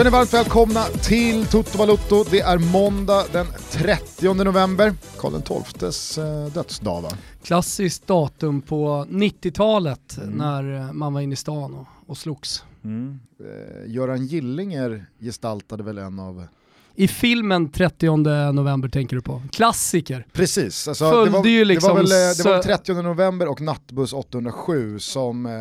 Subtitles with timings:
[0.00, 2.24] Känner varmt välkomna till Toto Balotto.
[2.30, 7.10] Det är måndag den 30 november, Karl XIIs eh, dödsdag va?
[7.42, 10.30] Klassiskt datum på 90-talet mm.
[10.30, 12.64] när eh, man var inne i stan och, och slogs.
[12.84, 13.20] Mm.
[13.40, 16.46] Eh, Göran Gillinger gestaltade väl en av
[16.94, 18.16] i filmen 30
[18.52, 19.42] november tänker du på?
[19.52, 20.26] Klassiker.
[20.32, 24.12] Precis, alltså, det, var, ju liksom det, var väl, det var 30 november och Nattbuss
[24.12, 25.52] 807 som eh,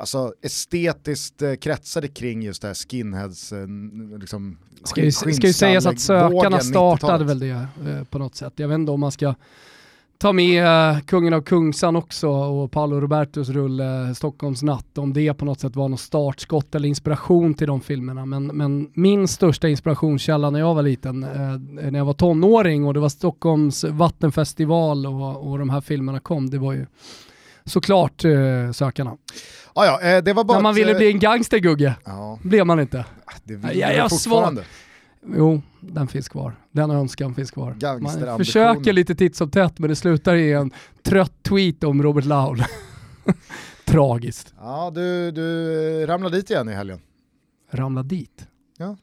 [0.00, 3.66] alltså, estetiskt eh, kretsade kring just det här skinheads, eh,
[4.20, 7.48] liksom, ska ju, ska ju sägas att sökarna startade väl det
[7.86, 8.52] eh, på något sätt.
[8.56, 9.34] Jag vet inte om man ska
[10.20, 15.34] ta med uh, Kungen av Kungsan också och Paolo Robertos rulle Stockholms natt, om det
[15.34, 18.26] på något sätt var något startskott eller inspiration till de filmerna.
[18.26, 21.58] Men, men min största inspirationskälla när jag var liten, uh,
[21.90, 26.50] när jag var tonåring och det var Stockholms vattenfestival och, och de här filmerna kom,
[26.50, 26.86] det var ju
[27.64, 29.16] såklart uh, Sökarna.
[29.74, 32.38] Ah, ja, det var bara när man ville bli en gangster Gugge, ja.
[32.42, 33.04] blev man inte.
[33.44, 34.62] Det vill jag, jag fortfarande.
[34.62, 35.36] Svar.
[35.36, 36.56] Jo, den finns kvar.
[36.70, 38.00] Den önskan finns kvar.
[38.00, 40.70] Man försöker lite titt som tätt men det slutar i en
[41.02, 42.64] trött tweet om Robert Laul.
[43.84, 44.54] Tragiskt.
[44.58, 47.00] Ja, du, du ramlade dit igen i helgen.
[47.70, 48.46] Ramla dit?
[48.78, 48.96] Ja.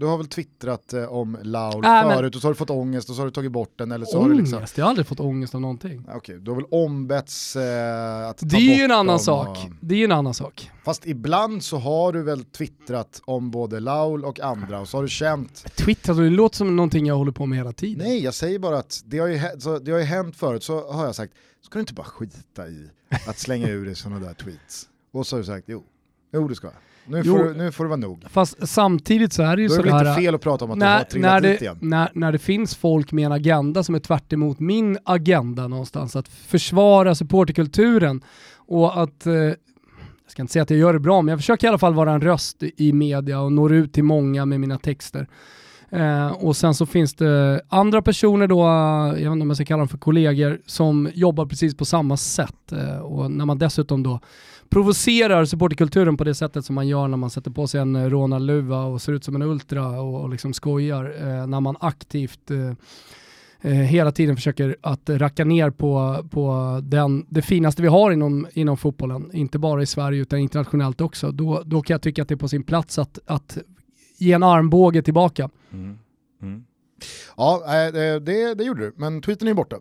[0.00, 3.10] Du har väl twittrat eh, om Laul äh, förut och så har du fått ångest
[3.10, 4.22] och så har du tagit bort den eller så ångest?
[4.22, 4.66] Har du liksom...
[4.76, 6.00] Jag har aldrig fått ångest av någonting.
[6.00, 9.48] Okej, okay, du har väl ombetts eh, att ta Det är ju en annan sak.
[9.48, 9.70] Och...
[9.80, 10.70] Det är ju en annan sak.
[10.84, 15.02] Fast ibland så har du väl twittrat om både Laul och andra och så har
[15.02, 15.76] du känt...
[15.76, 16.16] Twittrat?
[16.16, 18.06] Det låter som någonting jag håller på med hela tiden.
[18.06, 20.92] Nej, jag säger bara att det har ju, så, det har ju hänt förut så
[20.92, 22.90] har jag sagt, ska du inte bara skita i
[23.26, 24.88] att slänga ur dig sådana där tweets?
[25.12, 25.84] Och så har du sagt, jo,
[26.32, 26.74] jo det ska jag.
[27.06, 28.24] Nu får, du, nu får det vara nog.
[28.30, 29.90] Fast samtidigt så är det ju sådär...
[29.90, 31.48] Då är det inte fel att prata om att när, du har trillat när det,
[31.48, 31.78] dit igen.
[31.80, 36.28] När, när det finns folk med en agenda som är tvärt min agenda någonstans, att
[36.28, 38.24] försvara supporterkulturen
[38.56, 39.56] och att eh, jag
[40.32, 42.12] ska inte säga att jag gör det bra, men jag försöker i alla fall vara
[42.12, 45.28] en röst i media och når ut till många med mina texter.
[45.90, 49.64] Eh, och sen så finns det andra personer då, jag vet inte om jag ska
[49.64, 52.72] kalla dem för kollegor, som jobbar precis på samma sätt.
[52.72, 54.20] Eh, och när man dessutom då
[54.70, 58.10] provocerar supporterkulturen på det sättet som man gör när man sätter på sig en eh,
[58.10, 61.04] rånarluva och ser ut som en ultra och, och liksom skojar.
[61.04, 62.72] Eh, när man aktivt eh,
[63.60, 68.46] eh, hela tiden försöker att racka ner på, på den, det finaste vi har inom,
[68.52, 72.28] inom fotbollen, inte bara i Sverige utan internationellt också, då, då kan jag tycka att
[72.28, 73.58] det är på sin plats att, att
[74.18, 75.50] ge en armbåge tillbaka.
[75.72, 75.98] Mm.
[76.42, 76.64] Mm.
[77.36, 79.76] Ja, eh, det, det, gjorde du, men tweeten är borta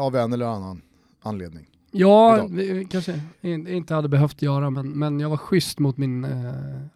[0.00, 0.82] av en eller annan
[1.22, 1.66] anledning.
[1.96, 2.48] Ja,
[2.90, 6.30] kanske inte hade behövt göra, men, men jag var schysst mot min eh,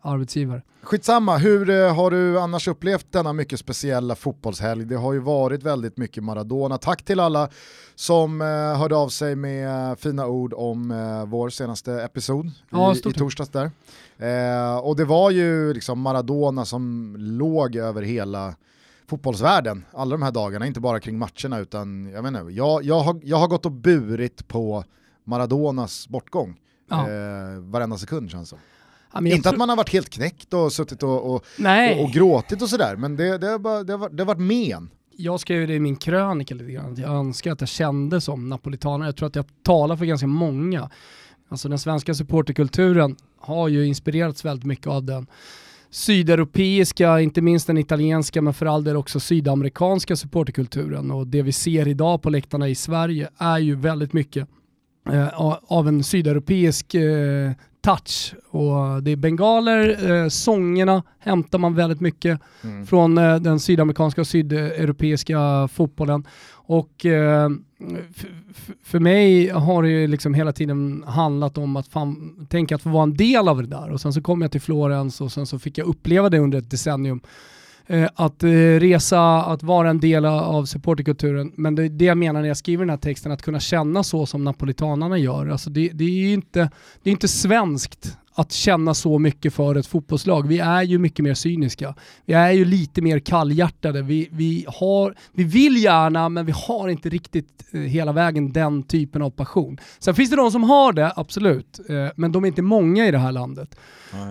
[0.01, 0.63] arbetsgivare.
[0.83, 4.85] Skitsamma, hur eh, har du annars upplevt denna mycket speciella fotbollshelg?
[4.85, 6.79] Det har ju varit väldigt mycket Maradona.
[6.79, 7.49] Tack till alla
[7.95, 8.47] som eh,
[8.79, 13.51] hörde av sig med fina ord om eh, vår senaste episod ja, i, i torsdags
[13.51, 13.71] där.
[14.19, 18.55] Eh, och det var ju liksom Maradona som låg över hela
[19.09, 23.21] fotbollsvärlden alla de här dagarna, inte bara kring matcherna utan jag menar, jag, jag, har,
[23.23, 24.85] jag har gått och burit på
[25.25, 26.61] Maradonas bortgång
[26.91, 27.11] ja.
[27.11, 28.59] eh, varenda sekund känns som.
[29.13, 32.63] Ja, inte att man har varit helt knäckt och suttit och, och, och, och gråtit
[32.63, 34.91] och sådär, men det, det, har bara, det, har, det har varit men.
[35.17, 39.09] Jag skrev det i min krönika lite grann, jag önskar att jag kände som napolitanare.
[39.09, 40.91] Jag tror att jag talar för ganska många.
[41.49, 45.27] Alltså den svenska supporterkulturen har ju inspirerats väldigt mycket av den
[45.91, 51.11] sydeuropeiska, inte minst den italienska, men för all del också sydamerikanska supporterkulturen.
[51.11, 54.49] Och det vi ser idag på läktarna i Sverige är ju väldigt mycket
[55.13, 55.29] eh,
[55.69, 58.35] av en sydeuropeisk eh, touch.
[58.51, 62.87] Och det är bengaler, eh, sångerna hämtar man väldigt mycket mm.
[62.87, 66.25] från eh, den sydamerikanska och sydeuropeiska fotbollen.
[66.69, 67.51] Och eh,
[68.83, 72.89] för mig har det ju liksom hela tiden handlat om att fan, tänka att få
[72.89, 73.91] vara en del av det där.
[73.91, 76.59] Och sen så kom jag till Florens och sen så fick jag uppleva det under
[76.59, 77.21] ett decennium.
[77.87, 81.53] Eh, att eh, resa, att vara en del av supporterkulturen.
[81.57, 84.03] Men det är det jag menar när jag skriver den här texten, att kunna känna
[84.03, 85.49] så som napolitanarna gör.
[85.49, 86.71] Alltså det, det är ju inte,
[87.03, 90.49] det är inte svenskt att känna så mycket för ett fotbollslag.
[90.49, 91.95] Vi är ju mycket mer cyniska.
[92.27, 94.03] Vi är ju lite mer kallhjärtade.
[94.03, 98.83] Vi, vi, har, vi vill gärna, men vi har inte riktigt eh, hela vägen den
[98.83, 99.79] typen av passion.
[99.99, 103.11] Sen finns det de som har det, absolut, eh, men de är inte många i
[103.11, 103.77] det här landet.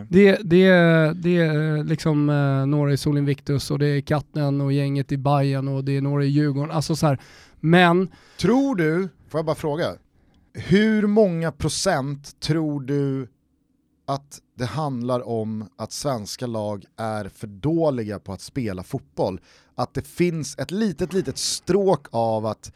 [0.10, 0.70] Det, det,
[1.14, 5.18] det är liksom eh, några i Sol Invictus och det är Katten och gänget i
[5.18, 6.72] Bayern och det är några i Djurgården.
[6.72, 7.20] Alltså så här.
[7.60, 8.10] Men...
[8.40, 9.86] Tror du, får jag bara fråga,
[10.54, 13.28] hur många procent tror du
[14.10, 19.42] att det handlar om att svenska lag är för dåliga på att spela fotboll.
[19.76, 22.72] Att det finns ett litet, litet stråk av att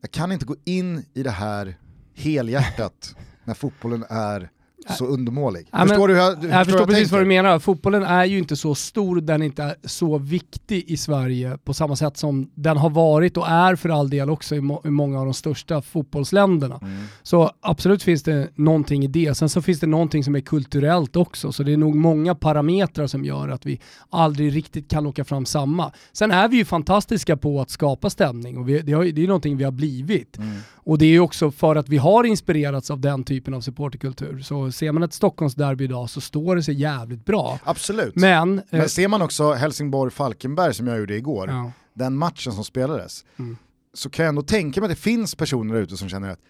[0.00, 1.78] jag kan inte gå in i det här
[2.14, 4.50] helhjärtat när fotbollen är
[4.90, 5.68] så undermålig.
[5.72, 7.12] Ja, förstår men, du hur jag, jag förstår jag precis tänker?
[7.12, 7.58] vad du menar.
[7.58, 11.96] Fotbollen är ju inte så stor, den är inte så viktig i Sverige på samma
[11.96, 15.18] sätt som den har varit och är för all del också i, må i många
[15.18, 16.78] av de största fotbollsländerna.
[16.82, 17.04] Mm.
[17.22, 19.34] Så absolut finns det någonting i det.
[19.34, 23.06] Sen så finns det någonting som är kulturellt också, så det är nog många parametrar
[23.06, 25.92] som gör att vi aldrig riktigt kan locka fram samma.
[26.12, 29.26] Sen är vi ju fantastiska på att skapa stämning och vi, det, har, det är
[29.26, 30.38] någonting vi har blivit.
[30.38, 30.56] Mm.
[30.74, 34.40] Och det är ju också för att vi har inspirerats av den typen av supporterkultur.
[34.40, 37.58] Så ser man ett Stockholmsderby idag så står det sig jävligt bra.
[37.64, 38.16] Absolut.
[38.16, 38.80] Men, Men...
[38.80, 41.72] eh, ser man också Helsingborg-Falkenberg som jag gjorde igår, ja.
[41.94, 43.56] den matchen som spelades, Mm.
[43.94, 46.40] så kan jag ändå tänka mig att det finns personer ute som känner att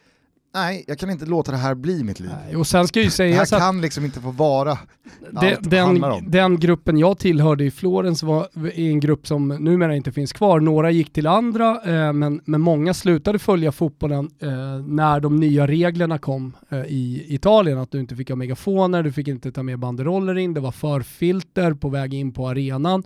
[0.55, 2.31] nej, jag kan inte låta det här bli mitt liv.
[2.47, 4.79] Nej, Och sen ska ju Det här sägas kan liksom inte få vara
[5.87, 10.13] handlar den, den gruppen jag tillhörde i Florens var i en grupp som numera inte
[10.13, 10.61] finns kvar.
[10.61, 14.49] Några gick till andra, eh, men, men många slutade följa fotbollen eh,
[14.87, 17.79] när de nya reglerna kom eh, i Italien.
[17.79, 20.73] Att du inte fick ha megafoner, du fick inte ta med banderoller in, det var
[20.73, 23.03] förfilter på väg in på arenan.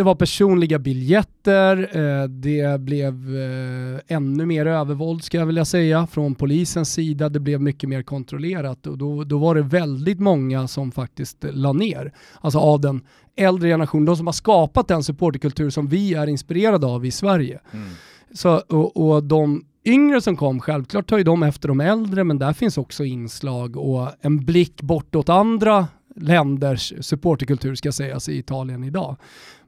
[0.00, 6.06] Det var personliga biljetter, eh, det blev eh, ännu mer övervåld ska jag vilja säga
[6.06, 7.28] från polisens sida.
[7.28, 11.72] Det blev mycket mer kontrollerat och då, då var det väldigt många som faktiskt la
[11.72, 12.12] ner.
[12.40, 13.00] Alltså av den
[13.36, 17.60] äldre generationen, de som har skapat den supporterkultur som vi är inspirerade av i Sverige.
[17.72, 17.88] Mm.
[18.34, 22.38] Så, och, och de yngre som kom, självklart tar ju de efter de äldre, men
[22.38, 25.86] där finns också inslag och en blick bortåt andra
[26.16, 29.16] länders supporterkultur ska sägas i Italien idag.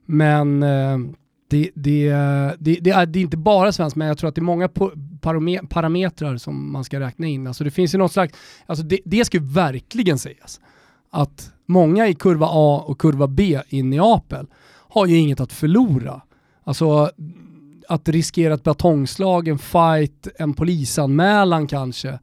[0.05, 0.97] Men eh,
[1.47, 2.09] det, det,
[2.59, 4.69] det, det, är, det är inte bara svenskt, men jag tror att det är många
[5.69, 7.47] parametrar som man ska räkna in.
[7.47, 8.33] Alltså det finns ju något slags,
[8.65, 10.59] alltså det, det ska ju verkligen sägas,
[11.09, 14.47] att många i kurva A och kurva B i Neapel
[14.89, 16.21] har ju inget att förlora.
[16.63, 17.09] Alltså
[17.87, 22.19] att riskera ett batongslag, en fight, en polisanmälan kanske.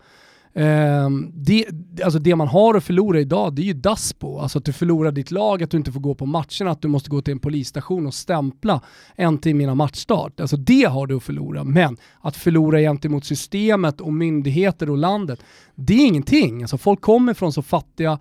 [0.54, 1.66] Ehm, det,
[2.04, 4.38] alltså det man har att förlora idag, det är ju Daspo.
[4.38, 6.88] Alltså att du förlorar ditt lag, att du inte får gå på matcherna, att du
[6.88, 8.80] måste gå till en polisstation och stämpla
[9.16, 10.40] en timme innan matchstart.
[10.40, 11.64] Alltså det har du att förlora.
[11.64, 15.40] Men att förlora gentemot systemet och myndigheter och landet,
[15.74, 16.62] det är ingenting.
[16.62, 18.18] Alltså folk kommer från så fattiga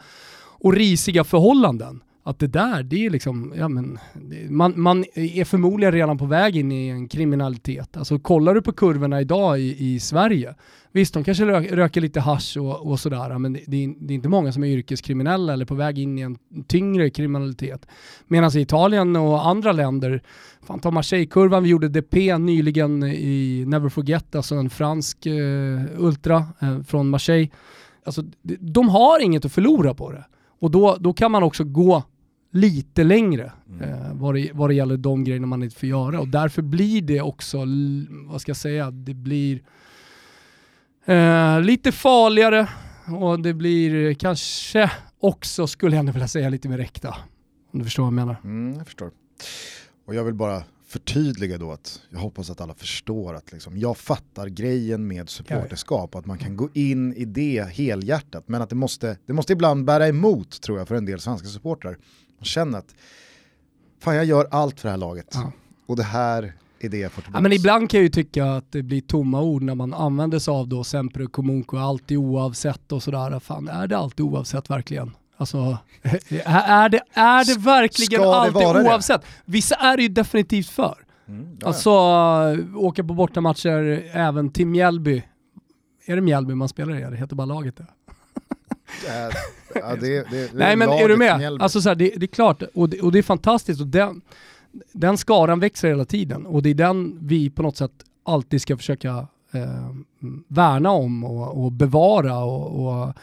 [0.62, 2.02] och risiga förhållanden.
[2.24, 4.00] Att det där, det är liksom, ja men,
[4.50, 7.98] man, man är förmodligen redan på väg in i en kriminalitet.
[7.98, 10.56] Alltså kollar du på kurvorna idag i, i Sverige,
[10.92, 14.14] visst de kanske rö, röker lite hasch och, och sådär, men det, det, är, det
[14.14, 16.38] är inte många som är yrkeskriminella eller på väg in i en
[16.68, 17.86] tyngre kriminalitet.
[18.28, 20.22] Medan i Italien och andra länder,
[20.62, 26.46] fan ta Marseille-kurvan, vi gjorde DP nyligen i Never Forget, alltså en fransk eh, ultra
[26.62, 27.50] eh, från Marseille.
[28.04, 30.26] Alltså, de, de har inget att förlora på det.
[30.60, 32.04] Och då, då kan man också gå
[32.52, 33.52] lite längre
[33.82, 36.20] eh, vad, det, vad det gäller de grejerna man inte får göra.
[36.20, 37.66] Och därför blir det också,
[38.26, 39.62] vad ska jag säga, det blir
[41.06, 42.70] eh, lite farligare
[43.22, 47.16] och det blir kanske också, skulle jag ändå vilja säga, lite mer äkta.
[47.74, 48.38] Om du förstår vad jag menar.
[48.44, 49.12] Mm, jag förstår.
[50.06, 53.98] Och jag vill bara förtydliga då att jag hoppas att alla förstår att liksom, jag
[53.98, 58.76] fattar grejen med supporterskap, att man kan gå in i det helhjärtat, men att det
[58.76, 61.98] måste, det måste ibland bära emot tror jag för en del svenska supportrar.
[62.38, 62.96] Man känner att
[64.00, 65.52] fan jag gör allt för det här laget Ja.
[65.86, 67.42] och det här är det jag får Ja, tillbaka.
[67.44, 70.52] men ibland kan jag ju tycka att det blir tomma ord när man använder sig
[70.52, 73.40] av då sempre comunque, alltid oavsett och sådär.
[73.40, 75.12] Fan, är det alltid oavsett verkligen?
[75.40, 75.78] Alltså,
[76.46, 78.90] är det, är det verkligen Ska alltid vara det?
[78.90, 79.26] oavsett?
[79.46, 80.98] Vissa är det ju definitivt för.
[81.28, 81.58] Mm.
[81.64, 81.92] Alltså,
[82.76, 85.24] åka på bortamatcher även till Mjällby.
[86.06, 87.12] Är det Mjällby man spelar i?
[87.12, 87.86] Det heter bara laget det.
[89.08, 89.36] Äh,
[89.82, 91.38] ja, det, det, Nej men är du med?
[91.38, 91.64] Mjällby.
[91.64, 94.22] Alltså så här, det, det är klart, och det, och det är fantastiskt och den,
[94.92, 97.92] den skaran växer hela tiden och det är den vi på något sätt
[98.24, 99.90] alltid ska försöka eh,
[100.48, 103.14] värna om och, och bevara och, och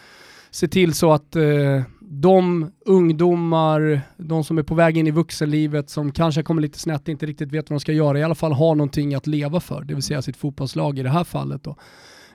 [0.50, 5.90] se till så att eh, de ungdomar, de som är på väg in i vuxenlivet,
[5.90, 8.52] som kanske kommer lite snett, inte riktigt vet vad de ska göra, i alla fall
[8.52, 11.64] har någonting att leva för, det vill säga sitt fotbollslag i det här fallet.
[11.64, 11.76] Då.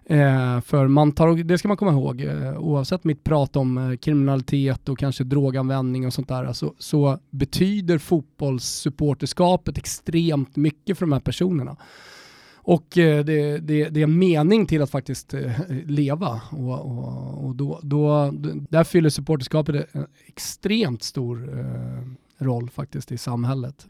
[0.06, 3.98] Eh, för man tar, det ska man komma ihåg, eh, oavsett mitt prat om eh,
[3.98, 11.14] kriminalitet och kanske droganvändning och sånt där, så, så betyder fotbollssupporterskapet extremt mycket för de
[11.14, 11.78] här personerna.
[12.64, 15.52] Och eh, det, det, det är en mening till att faktiskt eh,
[15.86, 16.42] leva.
[16.52, 18.32] Och, och, och då, då,
[18.70, 23.88] där fyller supporterskapet en extremt stor eh, roll faktiskt i samhället.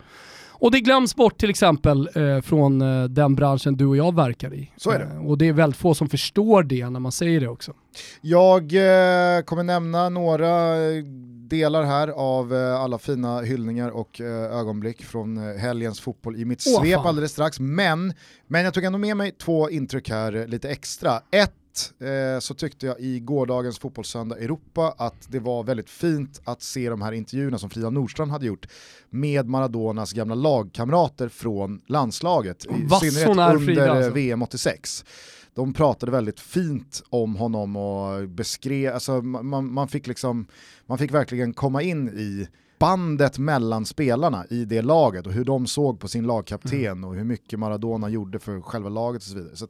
[0.62, 4.54] Och det glöms bort till exempel eh, från eh, den branschen du och jag verkar
[4.54, 4.72] i.
[4.78, 5.06] Så är det.
[5.06, 7.74] Eh, och det är väldigt få som förstår det när man säger det också.
[8.22, 11.04] Jag eh, kommer nämna några eh,
[11.48, 16.82] delar här av eh, alla fina hyllningar och ögonblick från helgens fotboll i mitt Åh,
[16.82, 17.08] svep fan.
[17.08, 17.60] alldeles strax.
[17.60, 18.14] Men,
[18.48, 21.22] men jag tog ändå med mig två intryck här lite extra.
[21.32, 21.54] Ett
[22.00, 26.90] eh, så tyckte jag i gårdagens Fotbollssöndag Europa att det var väldigt fint att se
[26.90, 28.68] de här intervjuerna som Frida Nordstrand hade gjort
[29.10, 34.12] med Maradonas gamla lagkamrater från landslaget, i synnerhet under Frida, alltså.
[34.12, 35.06] VM 86
[35.54, 40.48] de pratade väldigt fint om honom och beskrev, alltså man, man, fick liksom,
[40.86, 42.48] man fick verkligen komma in i
[42.82, 47.04] bandet mellan spelarna i det laget och hur de såg på sin lagkapten mm.
[47.04, 49.56] och hur mycket Maradona gjorde för själva laget och så vidare.
[49.56, 49.68] Så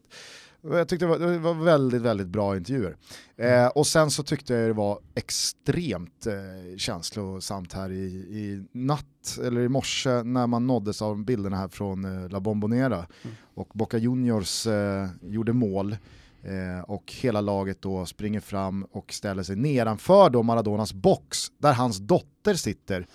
[0.61, 2.97] jag tyckte det var, det var, väldigt, väldigt bra intervjuer.
[3.37, 3.65] Mm.
[3.65, 9.39] Eh, och sen så tyckte jag det var extremt eh, känslosamt här i, i natt,
[9.43, 12.97] eller i morse, när man nåddes av bilderna här från eh, La Bombonera.
[12.97, 13.35] Mm.
[13.53, 15.97] Och Boca Juniors eh, gjorde mål.
[16.43, 21.73] Eh, och hela laget då springer fram och ställer sig nedanför då Maradonas box där
[21.73, 23.07] hans dotter sitter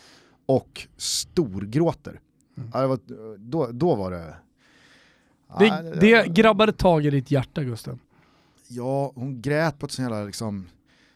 [0.46, 2.20] och storgråter.
[2.56, 2.70] Mm.
[2.74, 2.98] Ja, var,
[3.38, 4.34] då, då var det
[5.58, 7.98] det, det grabbade tag i ditt hjärta Gusten.
[8.68, 10.66] Ja, hon grät på ett så jävla liksom,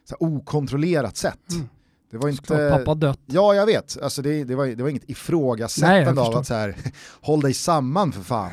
[0.09, 1.51] så okontrollerat sätt.
[1.51, 1.69] Mm.
[2.11, 2.69] Det var inte...
[2.77, 3.19] pappa dött.
[3.25, 4.01] Ja, jag vet.
[4.01, 6.75] Alltså det, det, var, det var inget ifrågasättande Nej, av att så här,
[7.21, 8.51] håll dig samman för fan.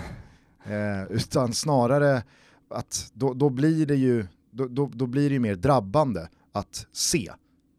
[0.64, 2.22] Eh, utan snarare
[2.70, 7.30] att då, då blir det ju då, då, då, blir det mer drabbande att se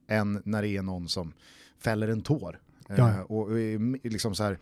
[0.08, 1.34] än när det är någon som
[1.80, 2.60] fäller en tår.
[2.90, 3.58] Eh, och, och
[4.04, 4.60] liksom så här,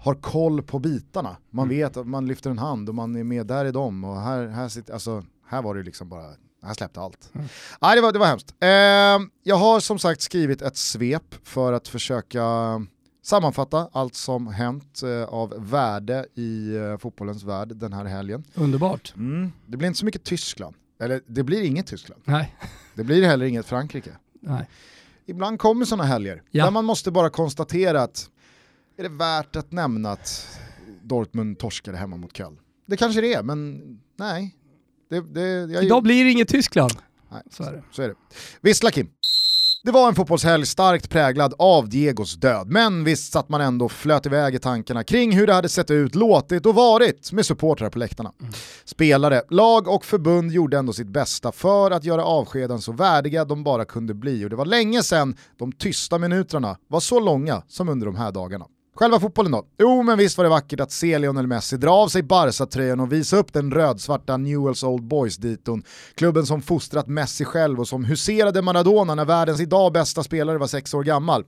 [0.00, 1.36] har koll på bitarna.
[1.50, 1.76] Man mm.
[1.76, 4.46] vet att man lyfter en hand och man är med där i dem och här,
[4.46, 6.26] här, sitter, alltså, här var det liksom bara,
[6.62, 7.30] här släppte allt.
[7.34, 7.46] Mm.
[7.80, 8.54] Nej, det, var, det var hemskt.
[8.60, 8.68] Eh,
[9.42, 12.42] jag har som sagt skrivit ett svep för att försöka
[13.22, 18.44] sammanfatta allt som hänt eh, av värde i eh, fotbollens värld den här helgen.
[18.54, 19.14] Underbart.
[19.16, 19.52] Mm.
[19.66, 22.22] Det blir inte så mycket Tyskland, eller det blir inget Tyskland.
[22.24, 22.56] Nej.
[22.94, 24.10] Det blir heller inget Frankrike.
[24.40, 24.68] Nej.
[25.26, 26.64] Ibland kommer sådana helger ja.
[26.64, 28.30] där man måste bara konstatera att
[28.96, 30.58] är det värt att nämna att
[31.02, 32.58] Dortmund torskade hemma mot Köln?
[32.86, 33.80] Det kanske det är, men
[34.18, 34.56] nej.
[35.10, 35.84] Det, det, jag...
[35.84, 36.92] Idag blir det inget Tyskland.
[37.32, 37.82] Nej, så är det.
[37.92, 38.14] Så är det.
[38.60, 39.08] Vissla Kim.
[39.84, 44.26] Det var en fotbollshelg starkt präglad av Diegos död, men visst satt man ändå flöt
[44.26, 47.98] iväg i tankarna kring hur det hade sett ut, låtit och varit med supportrar på
[47.98, 48.32] läktarna.
[48.40, 48.52] Mm.
[48.84, 53.64] Spelare, lag och förbund gjorde ändå sitt bästa för att göra avskeden så värdiga de
[53.64, 57.88] bara kunde bli och det var länge sedan de tysta minuterna var så långa som
[57.88, 58.66] under de här dagarna.
[58.98, 59.66] Själva fotbollen då?
[59.78, 63.12] Jo, men visst var det vackert att se Lionel Messi dra av sig Barca-tröjan och
[63.12, 65.82] visa upp den rödsvarta Newells Old Boys-diton.
[66.14, 70.66] Klubben som fostrat Messi själv och som huserade Maradona när världens idag bästa spelare var
[70.66, 71.44] sex år gammal.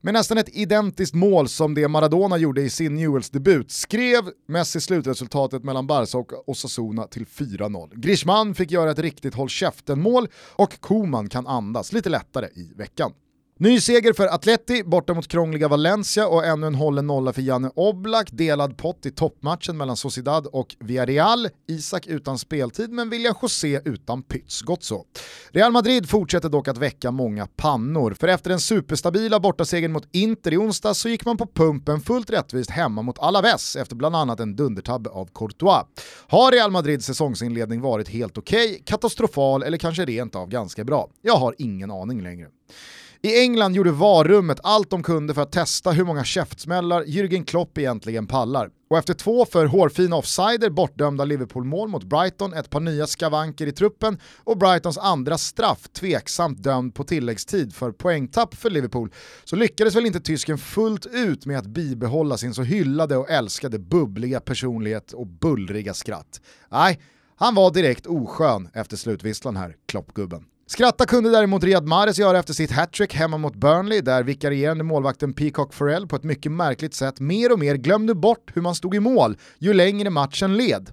[0.00, 5.64] Med nästan ett identiskt mål som det Maradona gjorde i sin Newells-debut skrev Messi slutresultatet
[5.64, 7.90] mellan Barca och Osasuna till 4-0.
[7.94, 13.12] Griezmann fick göra ett riktigt håll käften-mål och Koman kan andas lite lättare i veckan.
[13.62, 17.70] Ny seger för Atleti borta mot krångliga Valencia och ännu en hållen nolla för Janne
[17.74, 18.28] Oblak.
[18.32, 21.48] Delad pott i toppmatchen mellan Sociedad och Villarreal.
[21.68, 24.62] Isak utan speltid men William José utan pyts.
[24.62, 25.04] Gott så.
[25.50, 28.14] Real Madrid fortsätter dock att väcka många pannor.
[28.20, 32.30] För efter den superstabila bortasegern mot Inter i onsdag så gick man på pumpen fullt
[32.30, 35.84] rättvist hemma mot Alaves efter bland annat en dundertabbe av Courtois.
[36.28, 41.08] Har Real Madrids säsongsinledning varit helt okej, okay, katastrofal eller kanske rent av ganska bra?
[41.22, 42.48] Jag har ingen aning längre.
[43.24, 47.78] I England gjorde varummet allt de kunde för att testa hur många käftsmällar Jürgen Klopp
[47.78, 48.70] egentligen pallar.
[48.90, 53.72] Och efter två för hårfina offsider bortdömda Liverpool-mål mot Brighton, ett par nya skavanker i
[53.72, 59.12] truppen och Brightons andra straff tveksamt dömd på tilläggstid för poängtapp för Liverpool
[59.44, 63.78] så lyckades väl inte tysken fullt ut med att bibehålla sin så hyllade och älskade
[63.78, 66.40] bubbliga personlighet och bullriga skratt.
[66.70, 67.00] Nej,
[67.36, 70.44] han var direkt oskön efter slutvisslan här, Kloppgubben.
[70.66, 75.32] Skratta kunde däremot Riyad Mahrez göra efter sitt hattrick hemma mot Burnley där vikarierande målvakten
[75.32, 78.94] Peacock Farrell på ett mycket märkligt sätt mer och mer glömde bort hur man stod
[78.94, 80.90] i mål ju längre matchen led.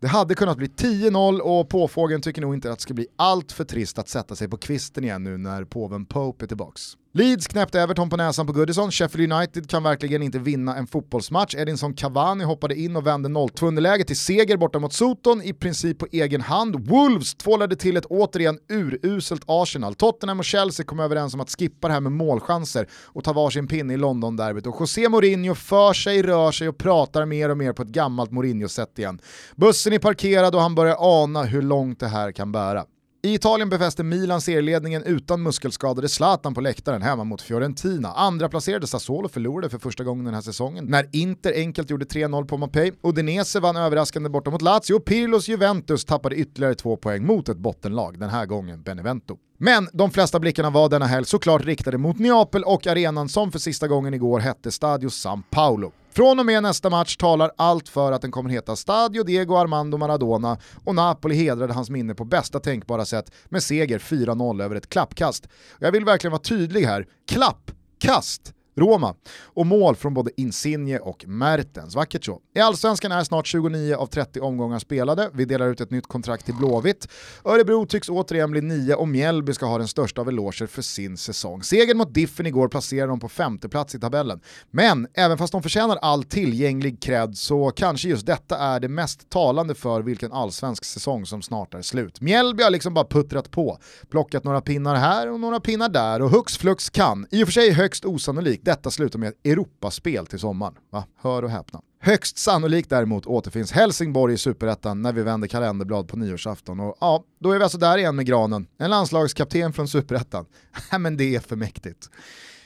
[0.00, 3.52] Det hade kunnat bli 10-0 och påfågeln tycker nog inte att det ska bli allt
[3.52, 6.96] för trist att sätta sig på kvisten igen nu när påven Pope är tillbaks.
[7.12, 11.54] Leeds knäppte Everton på näsan på Goodison, Sheffield United kan verkligen inte vinna en fotbollsmatch,
[11.54, 15.98] Edinson Cavani hoppade in och vände 0-2 underläge till seger borta mot Soton i princip
[15.98, 16.88] på egen hand.
[16.88, 19.94] Wolves tvålade till ett återigen uruselt Arsenal.
[19.94, 23.68] Tottenham och Chelsea kom överens om att skippa det här med målchanser och ta varsin
[23.68, 27.72] pinne i London-derbyt och José Mourinho för sig, rör sig och pratar mer och mer
[27.72, 29.20] på ett gammalt Mourinho-sätt igen.
[29.56, 32.84] Bussen är parkerad och han börjar ana hur långt det här kan bära.
[33.22, 38.12] I Italien befäste Milan serieledningen utan muskelskadade Zlatan på läktaren hemma mot Fiorentina.
[38.12, 42.46] Andra placerade Sassuolo förlorade för första gången den här säsongen när Inter enkelt gjorde 3-0
[42.46, 42.92] på Mapei.
[43.02, 47.56] Udinese vann överraskande borta mot Lazio och Pirlos Juventus tappade ytterligare två poäng mot ett
[47.56, 49.36] bottenlag, den här gången Benevento.
[49.62, 53.58] Men de flesta blickarna var denna helg såklart riktade mot Neapel och arenan som för
[53.58, 55.92] sista gången igår hette Stadio San Paolo.
[56.12, 59.98] Från och med nästa match talar allt för att den kommer heta Stadio Diego Armando
[59.98, 64.88] Maradona och Napoli hedrade hans minne på bästa tänkbara sätt med seger 4-0 över ett
[64.88, 65.48] klappkast.
[65.78, 68.52] Jag vill verkligen vara tydlig här, klappkast!
[68.80, 71.94] Roma och mål från både Insigne och Mertens.
[71.94, 72.40] Vackert så.
[72.54, 76.44] I Allsvenskan är snart 29 av 30 omgångar spelade, vi delar ut ett nytt kontrakt
[76.44, 77.08] till Blåvitt.
[77.44, 81.16] Örebro tycks återigen bli 9 och Mjällby ska ha den största av eloger för sin
[81.16, 81.62] säsong.
[81.62, 84.40] Segern mot Diffen igår placerar dem på femte plats i tabellen.
[84.70, 89.30] Men även fast de förtjänar all tillgänglig cred så kanske just detta är det mest
[89.30, 92.20] talande för vilken allsvensk säsong som snart är slut.
[92.20, 93.78] Mjällby har liksom bara puttrat på,
[94.10, 97.52] plockat några pinnar här och några pinnar där och hux flux kan, i och för
[97.52, 100.74] sig högst osannolikt, detta slutar med ett Europaspel till sommaren.
[100.90, 101.04] Va?
[101.16, 101.80] Hör och häpna.
[102.02, 107.24] Högst sannolikt däremot återfinns Helsingborg i Superettan när vi vänder kalenderblad på nyårsafton och ja,
[107.40, 108.66] då är vi alltså där igen med granen.
[108.78, 110.46] En landslagskapten från Superettan.
[110.98, 112.10] men det är för mäktigt.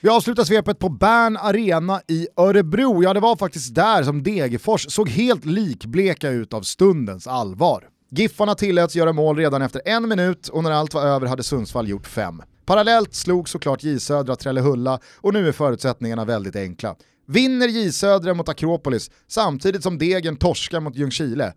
[0.01, 3.03] Vi avslutar svepet på Bern Arena i Örebro.
[3.03, 7.89] Ja, det var faktiskt där som Degerfors såg helt likbleka ut av stundens allvar.
[8.17, 11.89] Giffarna tilläts göra mål redan efter en minut och när allt var över hade Sundsvall
[11.89, 12.43] gjort fem.
[12.65, 16.97] Parallellt slog såklart J Södra Trellehulla och nu är förutsättningarna väldigt enkla.
[17.27, 21.53] Vinner J Södra mot Akropolis samtidigt som Degen torskar mot Ljungskile,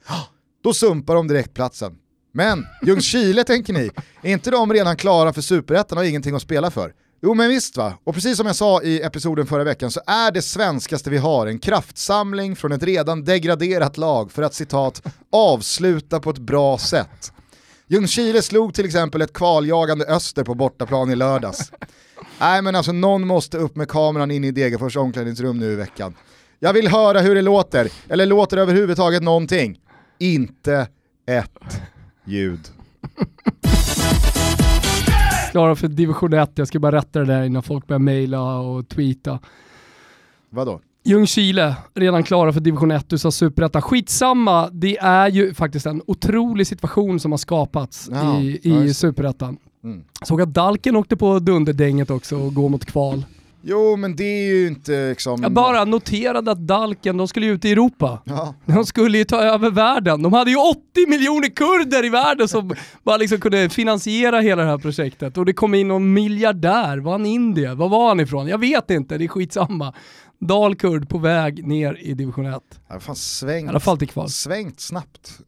[0.63, 1.95] då sumpar de direktplatsen.
[2.33, 3.89] Men Ljungskile tänker ni,
[4.21, 6.93] är inte de redan klara för superettan och har ingenting att spela för?
[7.21, 10.31] Jo men visst va, och precis som jag sa i episoden förra veckan så är
[10.31, 16.19] det svenskaste vi har en kraftsamling från ett redan degraderat lag för att citat avsluta
[16.19, 17.31] på ett bra sätt.
[17.87, 21.71] Ljungskile slog till exempel ett kvaljagande Öster på bortaplan i lördags.
[22.39, 26.15] Nej men alltså någon måste upp med kameran in i Degerfors omklädningsrum nu i veckan.
[26.59, 29.79] Jag vill höra hur det låter, eller låter överhuvudtaget någonting.
[30.19, 30.87] Inte
[31.27, 31.81] ett
[32.25, 32.59] ljud.
[35.57, 38.89] Klara för division 1, jag ska bara rätta det där innan folk börjar mejla och
[38.89, 39.39] tweeta.
[40.49, 40.81] Vadå?
[41.03, 43.81] Ljungskile, redan klara för division 1, du sa superetta.
[43.81, 49.57] Skitsamma, det är ju faktiskt en otrolig situation som har skapats ja, i, i superettan.
[49.83, 50.03] Mm.
[50.21, 53.25] Såg att Dalken åkte på dunderdänget också och går mot kval.
[53.61, 55.43] Jo men det är ju inte liksom...
[55.43, 58.21] Jag bara noterade att Dalken, de skulle ju ut i Europa.
[58.25, 58.55] Ja.
[58.65, 60.21] De skulle ju ta över världen.
[60.21, 64.69] De hade ju 80 miljoner kurder i världen som bara liksom kunde finansiera hela det
[64.69, 65.37] här projektet.
[65.37, 67.75] Och det kom in någon miljardär, var han indier?
[67.75, 68.47] Var var han ifrån?
[68.47, 69.93] Jag vet inte, det är skitsamma.
[70.39, 72.61] Dalkurd på väg ner i division 1.
[72.89, 74.29] Ja, fan svängt, I alla fall till kval.
[74.29, 75.39] svängt snabbt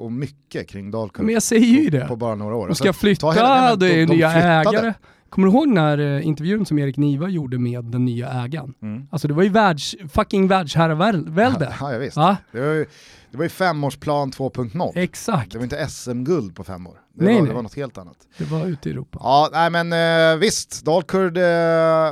[0.00, 1.24] och mycket kring Dalkurd.
[1.24, 2.06] Men jag säger ju det.
[2.08, 2.66] På bara några år.
[2.68, 4.78] De ska flytta, det är de, de nya flyttade.
[4.78, 4.94] ägare.
[5.36, 8.74] Kommer du ihåg den här eh, intervjun som Erik Niva gjorde med den nya ägaren?
[8.82, 9.08] Mm.
[9.10, 11.74] Alltså det var ju världs, fucking världsherravälde.
[11.80, 12.16] Ja, ja, visst.
[12.16, 12.36] Ja?
[12.52, 12.86] Det, var ju,
[13.30, 14.92] det var ju femårsplan 2.0.
[14.94, 15.52] Exakt.
[15.52, 17.00] Det var inte SM-guld på fem år.
[17.14, 17.48] Det, nej, var, nej.
[17.48, 18.16] det var något helt annat.
[18.38, 19.18] Det var ute i Europa.
[19.22, 19.92] Ja, nej men
[20.32, 21.42] eh, visst, Dalkurd eh,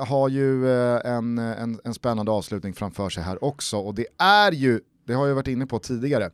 [0.07, 4.81] har ju en, en, en spännande avslutning framför sig här också och det är ju,
[5.07, 6.31] det har jag varit inne på tidigare,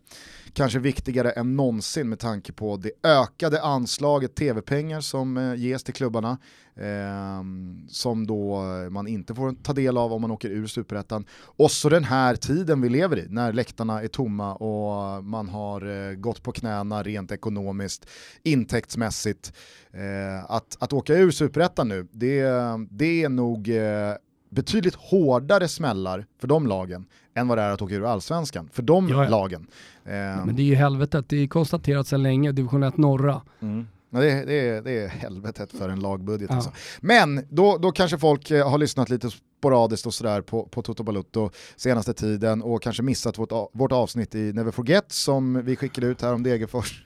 [0.53, 5.95] kanske viktigare än någonsin med tanke på det ökade anslaget tv-pengar som eh, ges till
[5.95, 6.39] klubbarna.
[6.75, 7.45] Eh,
[7.89, 11.25] som då man inte får ta del av om man åker ur superettan.
[11.33, 16.09] Och så den här tiden vi lever i, när läktarna är tomma och man har
[16.11, 18.07] eh, gått på knäna rent ekonomiskt,
[18.43, 19.53] intäktsmässigt.
[19.93, 22.43] Eh, att, att åka ur superettan nu, det,
[22.91, 24.15] det är nog eh,
[24.51, 28.83] betydligt hårdare smällar för de lagen än vad det är att åka ur allsvenskan, för
[28.83, 29.31] de ja, ja.
[29.31, 29.67] lagen.
[30.05, 33.43] Eh, men det är ju helvetet, det är konstaterat sedan länge, division 1 norra.
[33.61, 33.87] Mm.
[34.11, 36.51] Det är, det, är, det är helvetet för en lagbudget.
[36.51, 36.57] Ja.
[36.57, 36.73] Alltså.
[37.01, 41.03] Men då, då kanske folk eh, har lyssnat lite sporadiskt och sådär på, på Toto
[41.03, 46.07] Balutto senaste tiden och kanske missat vårt, vårt avsnitt i Never Forget som vi skickade
[46.07, 47.05] ut här om Degerfors.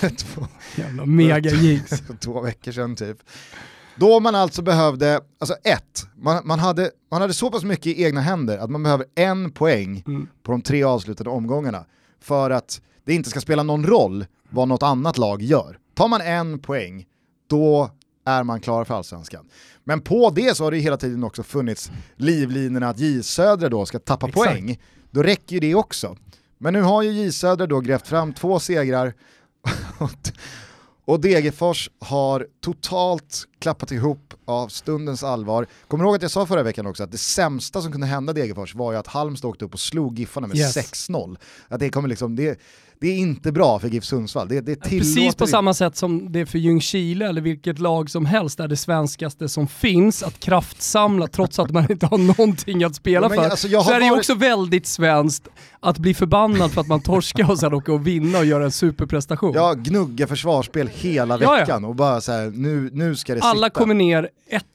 [0.18, 0.46] två,
[0.76, 2.02] Jävla mega gigs.
[2.20, 3.18] två veckor sedan typ.
[3.96, 8.04] Då man alltså behövde, alltså ett, man, man, hade, man hade så pass mycket i
[8.04, 10.28] egna händer att man behöver en poäng mm.
[10.42, 11.84] på de tre avslutade omgångarna
[12.20, 15.78] för att det inte ska spela någon roll vad något annat lag gör.
[15.94, 17.06] Tar man en poäng,
[17.46, 17.90] då
[18.26, 19.48] är man klar för allsvenskan.
[19.84, 23.86] Men på det så har det hela tiden också funnits livlinorna att J Södra då
[23.86, 24.50] ska tappa Exakt.
[24.50, 24.80] poäng.
[25.10, 26.16] Då räcker ju det också.
[26.58, 29.14] Men nu har ju J Södra då grävt fram två segrar
[31.04, 35.66] och Degerfors har totalt klappat ihop av stundens allvar.
[35.88, 38.32] Kommer du ihåg att jag sa förra veckan också att det sämsta som kunde hända
[38.32, 40.76] Degerfors var ju att Halmstad åkte upp och slog Giffarna med Yes.
[40.76, 41.36] 6-0.
[41.68, 42.60] Att det, kommer liksom, det,
[43.02, 44.48] det är inte bra för GIF Sundsvall.
[44.48, 48.26] Det, det Precis på samma sätt som det är för Ljungskile eller vilket lag som
[48.26, 52.94] helst är det svenskaste som finns att kraftsamla trots att man inte har någonting att
[52.94, 53.44] spela Ja, men för.
[53.50, 55.48] alltså, så har är det ju varit- också väldigt svenskt
[55.80, 58.72] att bli förbannad för att man torskar och sen åka och vinna och göra en
[58.72, 59.52] superprestation.
[59.54, 61.60] Ja, gnugga försvarsspel hela Ja, ja.
[61.60, 63.70] veckan och bara så här, nu, nu ska det Alla sitta.
[63.80, 64.28] kommer ner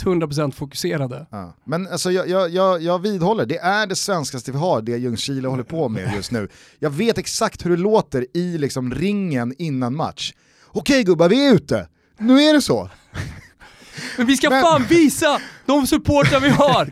[0.04, 1.26] 100% fokuserade.
[1.32, 1.54] Ja.
[1.64, 5.48] Men alltså, jag, jag, jag, jag vidhåller, det är det svenskaste vi har, det Ljungskile
[5.48, 6.48] håller på med just nu.
[6.80, 10.34] Jag vet exakt hur det låter i liksom ringen innan match.
[10.68, 11.88] Okej gubbar, vi är ute.
[12.20, 12.90] Nu är det så.
[14.18, 16.86] Men vi ska Men- fan visa de supportrar vi har!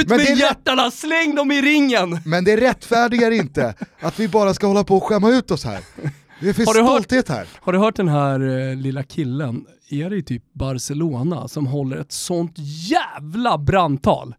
[0.00, 2.18] Ut Men med hjärtarna, släng dem i ringen!
[2.24, 5.80] Men det rättfärdigar inte att vi bara ska hålla på och skämma ut oss här.
[6.40, 7.46] Det finns Har du hört- stolthet här.
[7.60, 12.12] Har du hört den här eh, lilla killen, är det typ Barcelona, som håller ett
[12.12, 12.54] sånt
[12.90, 14.34] jävla brandtal?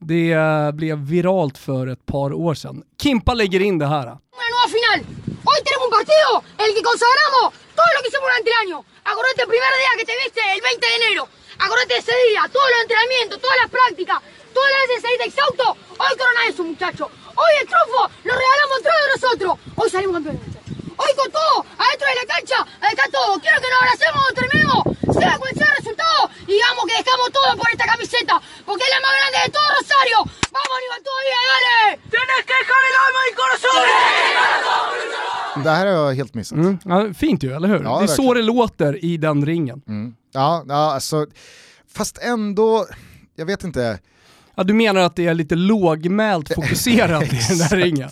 [0.00, 2.82] Det eh, blev viralt för ett par år sedan.
[3.02, 4.04] Kimpa lägger in det här.
[4.04, 4.16] Nueva
[4.94, 8.84] Hoy tenemos un partido, el que consagramos todo lo que hicimos durante el año.
[9.04, 11.28] Acordate el primer día que te viste, el 20 de enero.
[11.58, 14.18] Acordate ese día, todos los entrenamientos, todas las prácticas,
[14.54, 15.76] todas las veces saliste exhausto.
[15.98, 17.08] Hoy corona eso, muchachos.
[17.34, 19.58] Hoy el trofeo lo regalamos de nosotros.
[19.74, 20.55] Hoy salimos campeones.
[21.02, 22.58] Hoy con todo, adentro de la cancha,
[22.92, 23.30] está todo.
[23.42, 24.80] Quiero que nos abracemos, terminemos,
[25.18, 28.34] sea cual sea el resultado, y digamos que dejamos todo por esta camiseta,
[28.66, 30.18] porque es la más grande de todo Rosario.
[30.56, 31.76] Vamos, Aníbal, todavía, dale.
[32.12, 33.84] Tienes que dejar el alma y corazón.
[35.64, 36.58] Det här har jag helt missat.
[36.58, 36.78] Mm.
[36.84, 37.82] Ja, fint ju, eller hur?
[37.82, 39.82] Ja, det är så det låter i den ringen.
[40.32, 41.26] Ja, ja, alltså,
[41.94, 42.86] fast ändå,
[43.36, 43.98] jag vet inte.
[44.54, 48.10] Ja, du menar att det är lite lågmält fokuserat i den där ringen?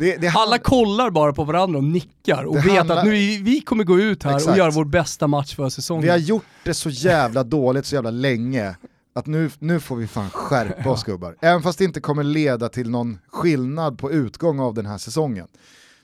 [0.00, 3.10] Det, det Alla kollar bara på varandra och nickar och Det vet handlar- att nu,
[3.42, 4.58] vi kommer gå ut här och Exakt.
[4.58, 6.02] göra vår bästa match för säsongen.
[6.02, 8.76] Vi har gjort det så jävla dåligt så jävla länge
[9.14, 11.36] att nu, nu får vi fan skärpa oss gubbar.
[11.40, 15.46] Även fast det inte kommer leda till någon skillnad på utgång av den här säsongen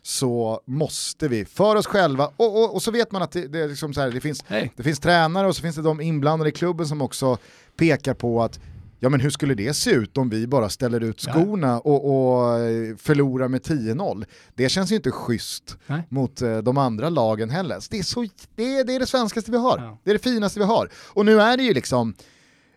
[0.02, 3.61] så måste vi, för oss själva, och, och, och så vet man att det, det,
[3.61, 4.72] är liksom så här, det, finns, Hej.
[4.76, 7.38] det finns tränare och så finns det de inblandade i klubben som också
[7.76, 8.61] pekar på att
[9.00, 11.32] Ja men hur skulle det se ut om vi bara ställer ut Ja.
[11.32, 12.04] skorna och,
[12.40, 14.24] och eh, förlorar med 10-0?
[14.54, 16.02] Det känns ju inte schysst Nej.
[16.09, 17.78] mot eh, de andra lagen heller.
[17.90, 19.78] Det är, så, det, är, det är det svenskaste vi har.
[19.78, 19.98] Ja.
[20.04, 20.90] Det är det finaste vi har.
[20.96, 22.14] Och nu är det ju liksom,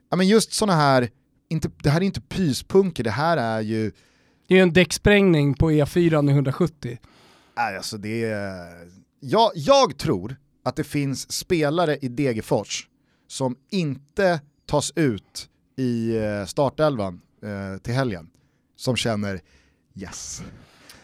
[0.09, 1.09] ja men just sådana här,
[1.49, 3.91] inte, det här är inte pyspunker, det här är ju,
[4.47, 6.97] Det är ju en däcksprängning på E4 i 170.
[7.57, 8.67] nej, alltså det är,
[9.19, 12.87] jag, jag tror att det finns spelare i Degerfors
[13.27, 15.49] som inte tas ut
[15.79, 18.29] i eh, startelvan eh, till helgen,
[18.75, 19.39] som känner
[19.95, 20.41] yes,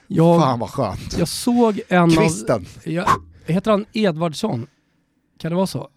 [0.08, 1.18] Jag, fan vad skönt.
[1.18, 2.56] jag såg en Kvisten.
[2.56, 2.68] av...
[2.94, 3.06] Jag,
[3.46, 4.68] heter han Edvardsson?
[5.40, 5.90] Kan det vara så?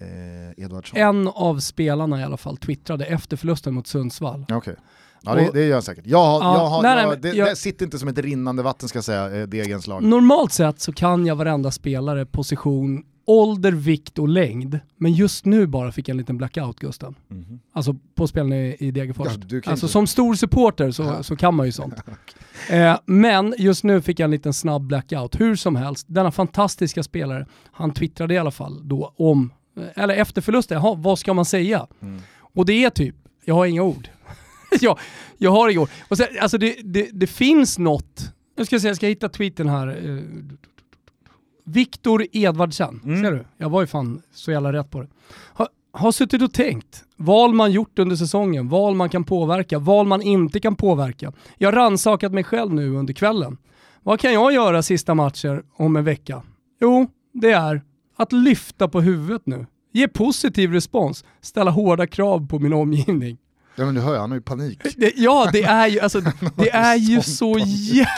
[0.00, 0.98] Eh, Edvardsson.
[1.00, 4.46] En av spelarna i alla fall twittrade efter förlusten mot Sundsvall.
[4.52, 4.76] Okej.
[5.22, 6.06] Ja det, det gör jag säkert.
[6.06, 8.62] Jag har, Ja, jag har, nej, nej, det, jag- det sitter inte som ett rinnande
[8.62, 10.02] vatten ska jag säga, eh, Degens lag.
[10.02, 14.80] Normalt sett så kan jag varenda spelare, position, ålder, vikt och längd.
[14.96, 17.14] Men just nu bara fick jag en liten blackout Gusten.
[17.72, 19.26] Alltså på spelarna i, Degerfors.
[19.26, 19.32] Ja,
[19.66, 21.22] alltså inte- som stor supporter så, Ja.
[21.22, 21.94] så kan man ju sånt.
[22.70, 25.40] eh, men just nu fick jag en liten snabb blackout.
[25.40, 30.14] Hur som helst, denna fantastiska spelare, han twittrade i alla fall då om, eh, eller
[30.14, 31.86] efter förlusten, jaha, vad ska man säga?
[32.02, 32.20] Mm.
[32.38, 34.08] Och det är typ, jag har inga ord.
[34.80, 34.98] jag,
[35.38, 35.88] jag har inga ord.
[36.08, 39.28] Och sen, alltså det, det, det finns något, nu ska jag säga, jag ska hitta
[39.28, 39.88] tweeten här.
[41.66, 43.22] Viktor Edvardsen, Mm.
[43.22, 43.44] ser du?
[43.58, 45.08] Jag var ju fan så jävla rätt på det.
[45.52, 50.06] Har, har suttit och tänkt, val man gjort under säsongen, val man kan påverka, val
[50.06, 51.32] man inte kan påverka.
[51.58, 53.56] Jag har rannsakat mig själv nu under kvällen.
[54.02, 56.42] Vad kan jag göra sista matcher om en vecka?
[56.80, 57.82] Jo, det är
[58.16, 59.66] att lyfta på huvudet nu.
[59.92, 63.38] Ge positiv respons, ställa hårda krav på min omgivning.
[63.76, 64.80] Ja men du hör ju, han har ju panik.
[64.96, 66.20] Det, ja, det är ju, alltså,
[66.56, 68.10] det är ju så jävla.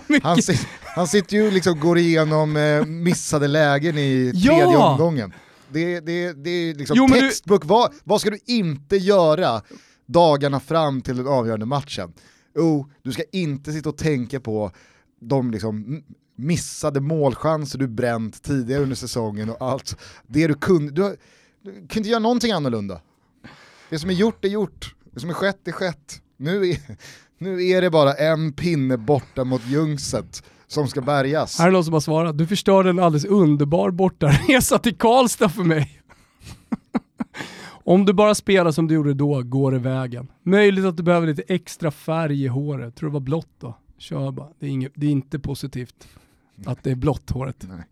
[0.22, 4.52] Han, sit, han sitter ju och liksom går igenom eh, missade lägen i Ja!
[4.54, 5.32] tredje omgången.
[5.68, 9.62] Det, det, det är liksom Jo, men du- textbook, vad, vad ska du inte göra
[10.06, 12.12] dagarna fram till den avgörande matchen?
[12.56, 14.70] Jo, du ska inte sitta och tänka på
[15.20, 16.02] de liksom
[16.36, 19.96] missade målchanser du bränt tidigare under säsongen och allt.
[20.26, 21.16] Det du kunde, du,
[21.62, 23.00] du kunde inte göra någonting annorlunda.
[23.90, 26.20] Det som är gjort är gjort, det som är skett är skett.
[26.36, 26.78] Nu är,
[27.42, 31.58] nu är det bara en pinne borta mot Ljungset som ska bärgas.
[31.58, 35.62] Här är någon som har svarat, du förstörde en alldeles underbar bortaresa till Karlstad för
[35.62, 36.02] mig.
[37.84, 40.28] Om du bara spelar som du gjorde då, går det vägen.
[40.42, 42.96] Möjligt att du behöver lite extra färg i håret.
[42.96, 43.78] Tror det var blått då?
[43.98, 44.48] Kör bara.
[44.58, 46.08] Det är, inget, det är inte positivt
[46.66, 47.56] att det är blått håret.
[47.68, 47.84] Nej.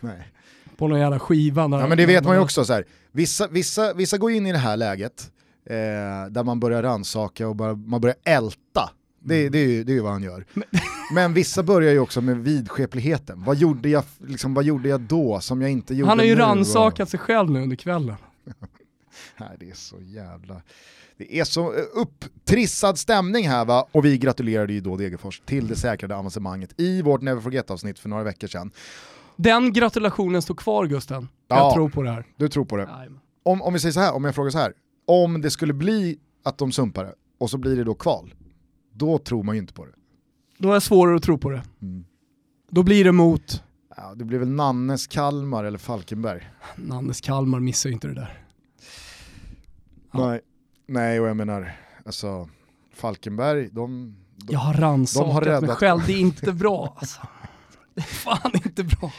[0.00, 0.28] Nej.
[0.76, 1.62] på någon jävla skiva.
[1.62, 2.84] Ja men det vet man ju också, så här.
[3.12, 5.30] Vissa, vissa, vissa går in i det här läget
[5.70, 8.90] eh, där man börjar ransaka och bara, man börjar älta.
[9.20, 9.52] Det, Mm.
[9.52, 10.44] det, är ju, det är ju vad han gör.
[11.14, 13.44] Men vissa börjar ju också med vidskepligheten.
[13.44, 16.34] Vad gjorde jag, liksom, vad gjorde jag då som jag inte gjorde Han har ju
[16.34, 18.16] rannsakat sig själv nu under kvällen.
[19.40, 20.62] Nej, det är så jävla...
[21.18, 25.76] Det är så upptrissad stämning här va, och vi gratulerade ju då Degerfors till det
[25.76, 28.70] säkrade avancemanget i vårt Never Forget-avsnitt för några veckor sedan.
[29.36, 31.28] Den gratulationen står kvar Gusten.
[31.48, 31.74] Jag Ja.
[31.74, 32.24] tror på det här.
[32.36, 32.88] Du tror på det?
[33.42, 34.72] Om, om vi säger så här, om jag frågar så här,
[35.08, 38.34] om det skulle bli att de sumpar det och så blir det då kval,
[38.92, 39.92] då tror man ju inte på det.
[40.58, 41.62] Då är det svårare att tro på det.
[41.82, 42.04] Mm.
[42.70, 43.62] Då blir det mot
[44.00, 46.50] Ja, det blir väl Nannes Kalmar eller Falkenberg.
[46.76, 48.42] Nannes Kalmar missar ju inte det där.
[50.12, 50.28] Ja.
[50.28, 50.40] Nej.
[50.86, 51.72] Nej, och jag menar,
[52.06, 52.48] alltså
[52.94, 54.16] Falkenberg, de...
[54.36, 57.20] de Jag har De har rannsakat mig själv, det är inte bra alltså.
[57.94, 59.12] Det är fan inte bra.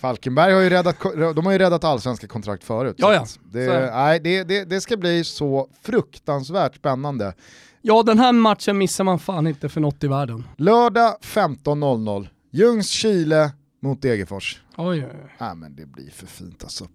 [0.00, 0.96] Falkenberg har ju räddat,
[1.34, 2.94] de har ju räddat allsvenska kontrakt förut.
[2.98, 3.26] Ja, ja.
[3.52, 3.90] det.
[3.90, 7.34] nej, det, det, det ska bli så fruktansvärt spännande.
[7.82, 10.44] Ja, den här matchen missar man fan inte för något i världen.
[10.56, 13.50] Lördag 15.00, Ljungskile
[13.82, 14.60] mot Degerfors.
[14.76, 15.34] Oj, oj, oj.
[15.38, 16.86] Nej men det blir för fint alltså.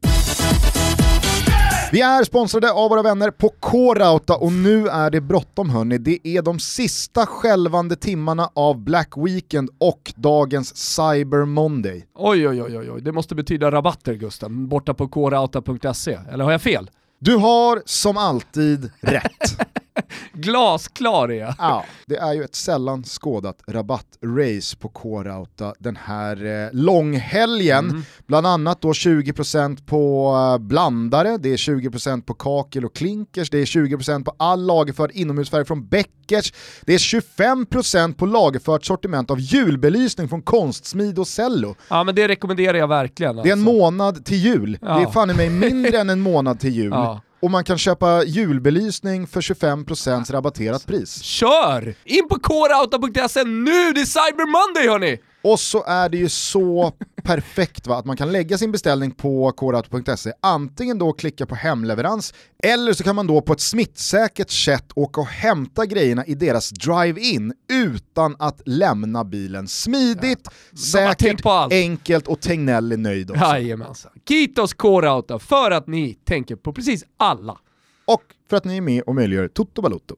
[1.95, 5.97] Vi är sponsrade av våra vänner på K-Rauta och nu är det bråttom hörni.
[5.97, 12.05] Det är de sista skälvande timmarna av Black Weekend och dagens Cyber Monday.
[12.15, 13.01] oj, oj, oj, oj.
[13.01, 16.19] Det måste betyda rabatter Gusten, borta på krauta.se.
[16.31, 16.89] Eller har jag fel?
[17.19, 19.61] Du har som alltid rätt.
[20.33, 21.55] Glasklar är jag.
[21.57, 28.05] Ja, det är ju ett sällan skådat rabattrace på K-Rauta den här eh, långhelgen.
[28.27, 33.57] Bland annat då 20% på eh, blandare, det är 20% på kakel och klinkers, det
[33.57, 39.39] är 20% på all lagerförd inomhusfärg från Beckers, det är 25% på lagerfört sortiment av
[39.39, 41.75] julbelysning från Konstsmid och Cello.
[41.89, 43.35] Ja men det rekommenderar jag verkligen.
[43.35, 43.73] Det är en alltså.
[43.73, 45.11] månad till jul, det är Ja.
[45.11, 46.91] fan i mig mindre än en månad till jul.
[46.95, 47.21] Ja.
[47.45, 51.21] Och man kan köpa julbelysning för 25% rabatterat pris.
[51.21, 51.95] Kör!
[52.03, 55.17] In på krauta.se nu, det är Cyber Monday hörni!
[55.45, 59.51] Och så är det ju så perfekt va, att man kan lägga sin beställning på
[59.51, 64.85] kodauto.se, antingen då klicka på hemleverans, eller så kan man då på ett smittsäkert sätt
[64.95, 69.67] åka och hämta grejerna i deras drive-in utan att lämna bilen.
[69.67, 73.43] Smidigt, tänkt säkert, enkelt och Tegnell är nöjd också.
[73.43, 74.11] Jajamensan.
[74.27, 77.57] Kitos K-Rauta för att ni tänker på precis alla.
[78.05, 80.15] Och för att ni är med och möjliggör Toto Balotto.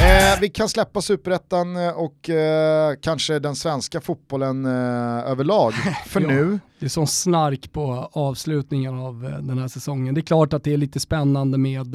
[0.00, 5.72] Eh, vi kan släppa superettan eh, och eh, kanske den svenska fotbollen eh, överlag
[6.06, 6.28] för Ja.
[6.28, 6.58] nu.
[6.78, 10.14] Det är sån snark på avslutningen av eh, den här säsongen.
[10.14, 11.94] Det är klart att det är lite spännande med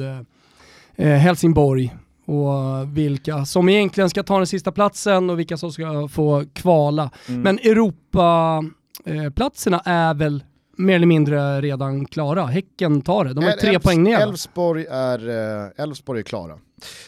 [0.96, 1.94] eh, Helsingborg
[2.26, 2.52] och
[2.96, 7.10] vilka som egentligen ska ta den sista platsen och vilka som ska få kvala.
[7.28, 7.40] Mm.
[7.42, 10.44] Men Europaplatserna är väl
[10.76, 12.46] mer eller mindre redan klara.
[12.46, 14.18] Häcken tar det, de har El- tre Elfs- poäng ner.
[14.20, 15.28] Elfsborg är,
[15.64, 16.52] eh, Elfsborg är klara.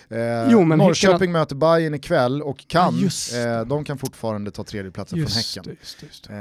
[0.08, 3.42] Eh, Jo, men Norrköping Häcken möter Bayern ikväll och kan, Ja, det.
[3.58, 5.76] eh, de kan fortfarande ta tredjeplatsen från Häcken.
[5.80, 6.30] just just.
[6.30, 6.36] Eh,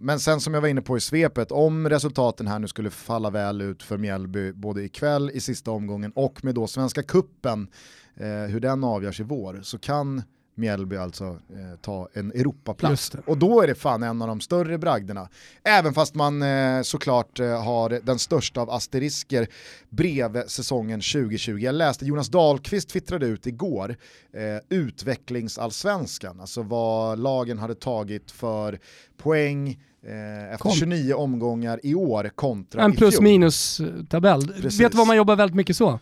[0.00, 3.30] men sen som jag var inne på i svepet, om resultaten här nu skulle falla
[3.30, 7.68] väl ut för Mjällby både ikväll i sista omgången och med då Svenska Kuppen
[8.16, 10.22] eh, hur den avgörs i vår, så kan
[10.56, 13.12] Mjällby alltså eh, ta en Europaplats.
[13.26, 15.28] Och då är det fan en av de större bragderna.
[15.64, 19.46] Även fast man eh, såklart eh, har den största av asterisker
[19.90, 21.58] bredvid säsongen 2020.
[21.58, 23.96] Jag läste Jonas Dahlqvist twittrade ut igår
[24.32, 28.78] eh, utvecklingsallsvenskan, alltså vad lagen hade tagit för
[29.16, 29.68] poäng
[30.06, 30.72] eh, efter Kom.
[30.72, 34.48] 29 omgångar i år kontra En plus minus eh, tabell.
[34.48, 34.80] Precis.
[34.80, 36.00] Vet du vad man jobbar väldigt mycket så?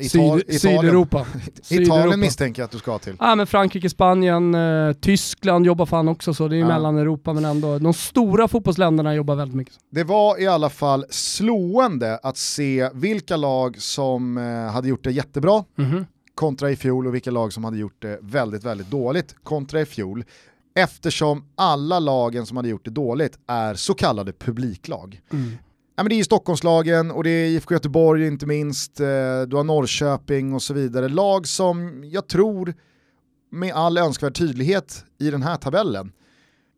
[0.00, 1.26] Ital- Syd, Italien, Sydeuropa.
[1.62, 1.96] Sydeuropa.
[1.98, 3.16] Italien misstänker jag att du ska till.
[3.18, 6.66] Ja men Frankrike, Spanien, eh, Tyskland jobbar fan också så det är Ja.
[6.68, 7.78] Mellaneuropa men ändå.
[7.78, 9.74] De stora fotbollsländerna jobbar väldigt mycket.
[9.90, 15.12] Det var i alla fall slående att se vilka lag som eh, hade gjort det
[15.12, 16.06] jättebra Mhm.
[16.34, 19.86] kontra i fjol och vilka lag som hade gjort det väldigt, väldigt dåligt kontra i
[19.86, 20.24] fjol.
[20.74, 25.20] Eftersom alla lagen som hade gjort det dåligt är så kallade publiklag.
[25.32, 25.52] Mm.
[26.00, 29.06] Ja, men det är ju Stockholmslagen och det är IFK Göteborg inte minst, eh,
[29.46, 31.08] du har Norrköping och så vidare.
[31.08, 32.74] Lag som jag tror
[33.50, 36.12] med all önskvärd tydlighet i den här tabellen,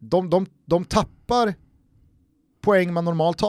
[0.01, 1.55] de, de, de tappar
[2.63, 3.43] poäng man normalt.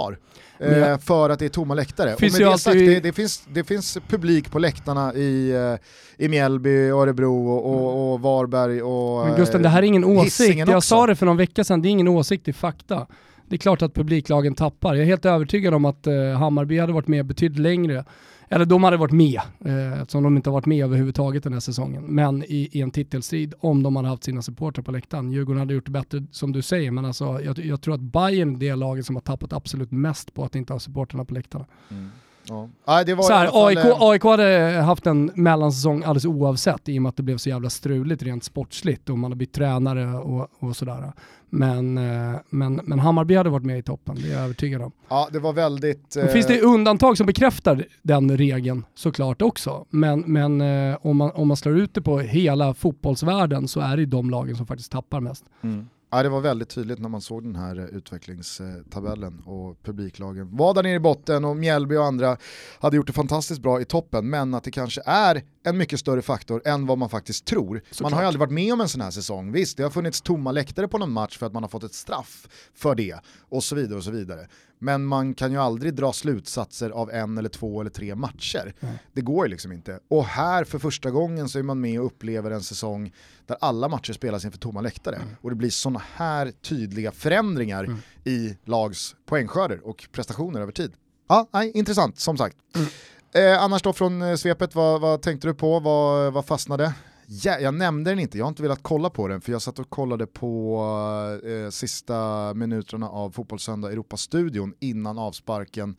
[0.59, 2.15] Men Eh, för att det är tomma läktare.
[2.15, 5.51] Finns och med det, alltid- sagt, det, det, finns, det finns publik på läktarna i,
[5.51, 9.87] eh, i Mjällby, Örebro och, och, och Varberg och Men Gusten, eh, det här är
[9.87, 10.39] ingen åsikt.
[10.39, 10.87] Hisingen Jag också.
[10.87, 13.07] sa det för någon vecka sedan, det är ingen åsikt, det är fakta.
[13.47, 14.93] Det är klart att publiklagen tappar.
[14.93, 18.05] Jag är helt övertygad om att eh, Hammarby hade varit med betydligt längre
[18.53, 21.59] eller de hade varit med, eh, eftersom de inte har varit med överhuvudtaget den här
[21.59, 25.31] säsongen, men i, i en titelstrid om de hade haft sina supportrar på läktaren.
[25.31, 28.55] Djurgården hade gjort det bättre som du säger, men alltså, jag, jag tror att Bayern
[28.55, 31.65] är det laget som har tappat absolut mest på att inte ha supportrarna på läktarna.
[31.89, 32.09] Mm.
[32.49, 32.69] Ja.
[32.85, 36.97] Ah, det var så här, AIK, eh, AIK hade haft en mellansäsong alldeles oavsett i
[36.97, 40.17] och med att det blev så jävla struligt rent sportsligt och man har bytt tränare
[40.17, 41.13] och, och sådär.
[41.49, 44.91] Men, eh, men, men Hammarby hade varit med i toppen, det är jag övertygad om.
[45.09, 46.15] Ja, det var väldigt...
[46.15, 46.25] Eh...
[46.25, 49.85] Finns det undantag som bekräftar den regeln såklart också.
[49.89, 53.97] Men, men eh, om, man, om man slår ut det på hela fotbollsvärlden så är
[53.97, 55.45] det de lagen som faktiskt tappar mest.
[55.61, 55.87] Mm.
[56.13, 60.83] Ja, det var väldigt tydligt när man såg den här utvecklingstabellen och publiklagen var där
[60.83, 62.37] nere i botten och Mjällby och andra
[62.79, 66.21] hade gjort det fantastiskt bra i toppen men att det kanske är en mycket större
[66.21, 67.81] faktor än vad man faktiskt tror.
[67.91, 68.11] Såklart.
[68.11, 69.51] Man har ju aldrig varit med om en sån här säsong.
[69.51, 71.93] Visst, det har funnits tomma läktare på någon match för att man har fått ett
[71.93, 74.47] straff för det och så vidare och så vidare.
[74.83, 78.73] Men man kan ju aldrig dra slutsatser av en eller två eller tre matcher.
[78.79, 78.95] Mm.
[79.13, 79.99] Det går ju liksom inte.
[80.09, 83.13] Och här för första gången så är man med och upplever en säsong
[83.45, 85.15] där alla matcher spelas inför tomma läktare.
[85.15, 85.27] Mm.
[85.41, 87.97] Och det blir sådana här tydliga förändringar mm.
[88.23, 90.93] i lags poängskörder och prestationer över tid.
[91.29, 92.57] Ja, nej, intressant som sagt.
[92.75, 92.87] Mm.
[93.35, 95.79] Eh, annars då från eh, svepet, vad, vad, tänkte du på?
[95.79, 96.93] Vad, vad fastnade?
[97.27, 99.79] Ja, jag nämnde den inte, jag har inte velat kolla på den för jag satt
[99.79, 105.95] och kollade på eh, sista minuterna av Fotbollssöndag Europastudion innan avsparken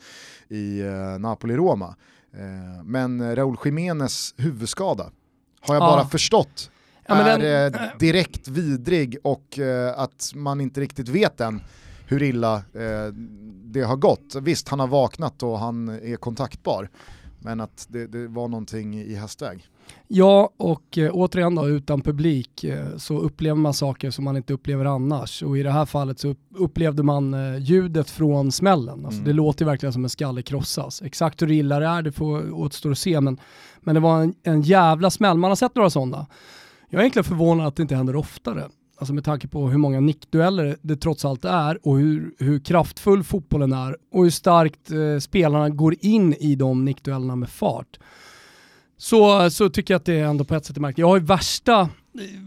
[0.49, 1.97] i eh, Napoli-Roma.
[2.33, 5.11] Eh, men Raúl Jiménez huvudskada
[5.61, 5.87] har jag ja.
[5.87, 6.71] bara förstått
[7.07, 7.75] ja, är den...
[7.75, 11.61] Eh, direkt vidrig och eh, att man inte riktigt vet än
[12.07, 13.13] hur illa eh,
[13.65, 14.35] det har gått.
[14.43, 16.91] Visst, han har vaknat och han är kontaktbar.
[17.39, 19.69] Men att det, det var någonting i hästväg.
[20.09, 24.53] Ja, och eh, återigen då, utan publik eh, så upplever man saker som man inte
[24.53, 25.42] upplever annars.
[25.42, 29.05] Och i det här fallet så upplevde man eh, ljudet från smällen.
[29.05, 29.25] Alltså, mm.
[29.25, 31.03] Det låter verkligen som en skalle krossas.
[31.03, 33.40] Exakt hur illa det är, det får återstå att se, men,
[33.81, 35.38] men det var en, en jävla smäll.
[35.38, 36.27] Man har sett några sådana.
[36.90, 38.68] Jag är egentligen förvånad att det inte händer oftare.
[38.99, 43.25] Alltså med tanke på hur många nickdueller det trots allt är och hur, hur kraftfull
[43.25, 47.99] fotbollen är och hur starkt eh, spelarna går in i de nickduellerna med fart.
[48.97, 50.99] Så, så tycker jag att det är ändå på ett sätt är märkligt.
[50.99, 51.89] Jag har ju värsta,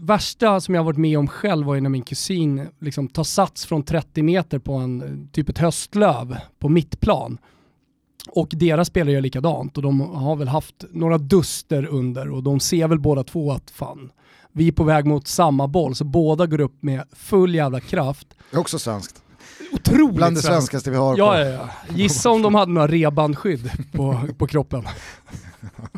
[0.02, 3.24] värsta som jag har varit med om själv var ju när min kusin liksom tar
[3.24, 7.38] sats från 30 meter på en typ ett höstlöv på mittplan.
[8.30, 12.60] Och deras spelare gör likadant och de har väl haft några duster under och de
[12.60, 14.10] ser väl båda två att fan,
[14.52, 18.28] vi är på väg mot samma boll, så båda går upp med full jävla kraft.
[18.50, 19.22] Det är också svenskt.
[19.72, 21.18] Otroligt Bland det svenskaste vi har.
[21.18, 21.70] Ja, ja, ja.
[21.94, 24.84] Gissa om de hade några rebandskydd på, på kroppen.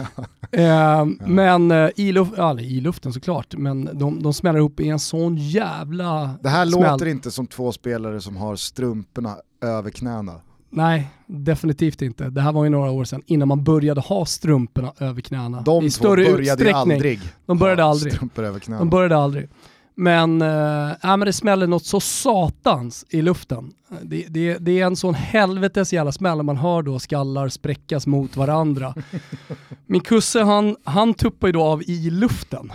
[0.52, 1.04] eh, ja.
[1.26, 4.98] Men eh, i, luft, ja, i luften såklart, men de, de smäller ihop i en
[4.98, 6.90] sån jävla Det här smäll.
[6.92, 10.40] låter inte som två spelare som har strumporna över knäna.
[10.70, 12.30] Nej, definitivt inte.
[12.30, 15.60] Det här var ju några år sedan innan man började ha strumporna över knäna.
[15.60, 16.74] De I större började utsträckning.
[16.92, 18.12] aldrig De började aldrig.
[18.12, 18.78] Strumpor över knäna.
[18.78, 19.48] De började aldrig.
[19.94, 23.72] Men, äh, men det smäller något så satans i luften.
[24.02, 28.36] Det, det, det är en sån helvetes jävla smäll man hör då skallar spräckas mot
[28.36, 28.94] varandra.
[29.86, 32.72] Min kusse han, han tuppar ju då av i luften.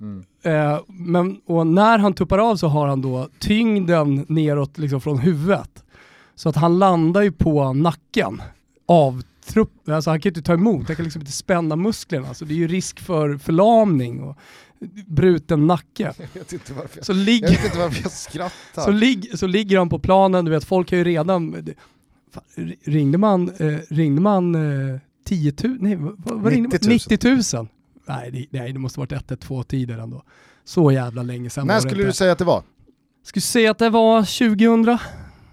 [0.00, 0.24] Mm.
[0.42, 5.18] Eh, men, och när han tuppar av så har han då tyngden neråt liksom från
[5.18, 5.84] huvudet.
[6.34, 8.42] Så att han landar ju på nacken
[8.86, 12.34] av trupp, alltså han kan ju inte ta emot, han kan liksom inte spänna musklerna.
[12.34, 14.38] Så det är ju risk för förlamning och
[15.06, 16.14] bruten nacke.
[16.32, 18.82] Jag vet inte varför jag, så ligg, jag, vet inte varför jag skrattar.
[18.84, 21.64] Så, ligg, så ligger han på planen, du vet folk har ju redan,
[22.84, 26.92] ringde man, eh, ringde man eh, 10 000, nej vad, vad 90 000.
[26.92, 27.68] 90 000.
[28.06, 30.22] Nej det, nej, det måste varit 112 tider ändå.
[30.64, 32.62] Så jävla länge sedan När skulle du säga att det var?
[33.24, 34.98] Skulle säga att det var 2000.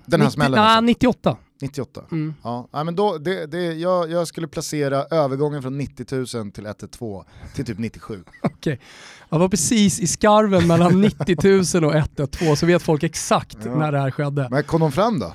[0.05, 0.51] Den här smällen?
[0.51, 0.81] Nej, alltså.
[0.81, 1.37] 98.
[1.61, 2.03] 98?
[2.11, 2.33] Mm.
[2.43, 6.05] Ja, men då, det, det, jag, jag skulle placera övergången från 90
[6.37, 7.23] 000 till 112
[7.55, 8.23] till typ 97.
[8.43, 8.77] Okej, okay.
[9.29, 13.75] jag var precis i skarven mellan 90 000 och 112 så vet folk exakt ja.
[13.75, 14.47] när det här skedde.
[14.51, 15.33] Men kom de fram då?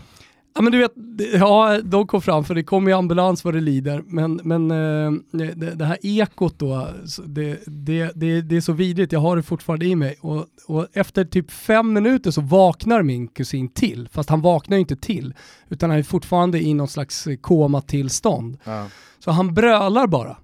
[0.57, 0.93] Ja men du vet,
[1.35, 5.13] ja de kom fram för det kom ju ambulans vad det lider, men, men eh,
[5.31, 6.89] det, det, här ekot då,
[7.27, 10.17] det, det, det, det är så vidrigt, jag har det fortfarande i mig.
[10.21, 14.81] Och, och, efter typ fem minuter så vaknar min kusin till, fast han vaknar ju
[14.81, 15.35] inte till,
[15.69, 18.59] utan han är fortfarande i någon slags komatillstånd.
[18.65, 18.87] Ja.
[19.19, 20.37] Så han brölar bara.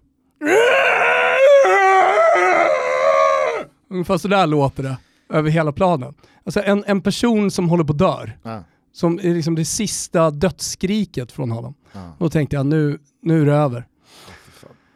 [3.91, 4.97] Ungefär sådär låter det
[5.29, 6.15] över hela planen.
[6.45, 8.39] Alltså en, en person som håller på att dör.
[8.43, 8.63] Ja.
[8.93, 11.75] Som är liksom det sista dödsskriket från honom.
[11.93, 12.17] Ja.
[12.19, 13.87] Då tänkte jag nu, nu är det över.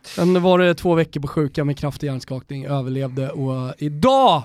[0.05, 4.42] Sen var det två veckor på sjuka med kraftig hjärnskakning, överlevde och idag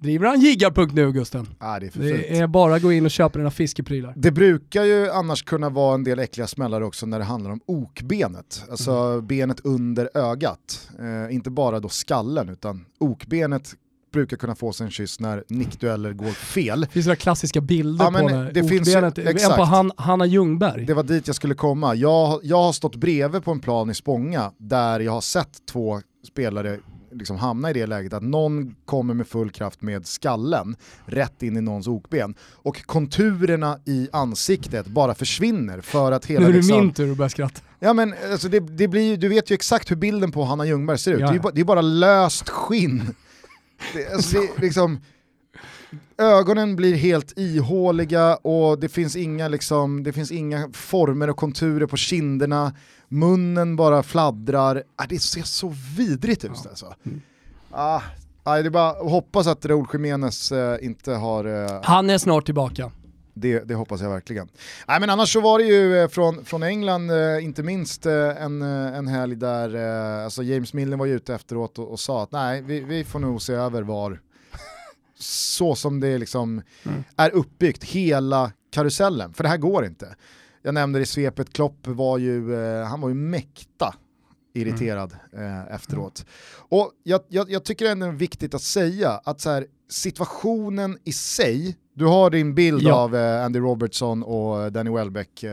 [0.00, 1.46] Driver han Gigar.nu Gusten?
[1.58, 4.12] Ah, det, är Det är bara att gå in och köpa dina fiskeprylar.
[4.16, 7.60] det brukar ju annars kunna vara en del äckliga smällar också när det handlar om
[7.66, 9.26] okbenet, alltså Mm.
[9.26, 10.90] benet under ögat.
[11.00, 13.74] Eh, inte bara då skallen utan okbenet
[14.12, 16.80] brukar kunna få sig en kyss när nickdueller går fel.
[16.80, 19.56] Det finns några klassiska bilder Ja, på när det finns en exakt.
[19.56, 20.84] på Han, Hanna Ljungberg.
[20.84, 21.94] Det var dit jag skulle komma.
[21.94, 26.00] Jag, jag har stått bredvid på en plan i Spånga där jag har sett två
[26.28, 26.78] spelare
[27.12, 31.56] liksom hamna i det läget att någon kommer med full kraft med skallen rätt in
[31.56, 36.56] i någons okben och konturerna i ansiktet bara försvinner för att hela nu är det
[36.58, 37.60] liksom, min tur att börja skratta.
[37.78, 40.98] Ja men alltså det, det blir, du vet ju exakt hur bilden på Hanna Ljungberg
[40.98, 43.14] ser ut, Ja, det, är bara, det är bara löst skinn.
[43.94, 45.00] Det, alltså det, liksom,
[46.18, 51.86] ögonen blir helt ihåliga och det finns, inga, liksom, det finns inga former och konturer
[51.86, 52.74] på kinderna,
[53.08, 54.82] munnen bara fladdrar.
[54.96, 56.94] Ah, det ser så vidrigt ut alltså.
[57.06, 57.20] Mm.
[57.70, 58.02] Ah,
[58.42, 62.18] ah, det är bara att hoppas att Raúl Jiménez eh, inte har eh, Han är
[62.18, 62.90] snart tillbaka.
[63.40, 64.48] Det, det hoppas jag verkligen.
[64.88, 68.42] Nej, men annars så var det ju eh, från, från England, eh, inte minst eh,
[68.42, 69.74] en, en helg där
[70.24, 73.18] alltså James Millen var ju ute efteråt och, och sa att nej, vi, vi får
[73.18, 74.20] nog se över var,
[75.18, 77.04] så som det liksom Mm.
[77.16, 79.34] är uppbyggt, hela karusellen.
[79.34, 80.16] För det här går inte.
[80.62, 83.94] Jag nämnde det i svepet, Klopp var ju, han var ju mäkta
[84.54, 86.26] irriterad eh, efteråt.
[86.68, 90.98] Och jag, jag, jag tycker ändå det är viktigt att säga att så här, situationen
[91.04, 92.94] i sig, du har din bild Ja.
[92.94, 95.50] av eh, Andy Robertson och Danny Welbeck eh,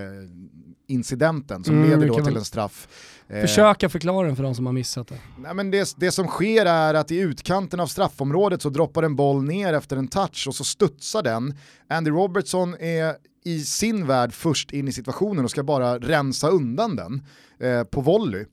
[0.87, 2.87] incidenten som Mm, leder då till en straff.
[3.27, 5.17] Eh, Försöka förklara den för de som har missat det.
[5.39, 9.15] Nej, men det, det som sker är att i utkanten av straffområdet så droppar en
[9.15, 11.53] boll ner efter en touch och så studsar den.
[11.89, 13.15] Andy Robertson är
[13.45, 17.23] i sin värld först in i situationen och ska bara rensa undan den
[17.59, 18.45] eh, på volley.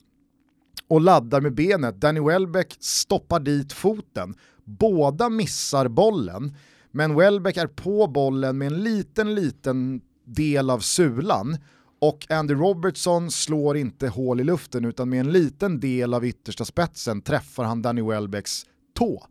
[0.87, 2.01] Och laddar med benet.
[2.01, 4.35] Danny Welbeck stoppar dit foten.
[4.65, 6.55] Båda missar bollen,
[6.95, 11.57] men Welbeck är på bollen med en liten, liten del av sulan
[12.01, 16.65] och Andy Robertson slår inte hål i luften utan med en liten del av yttersta
[16.65, 18.65] spetsen träffar han Danny Welbecks
[18.97, 19.23] tå.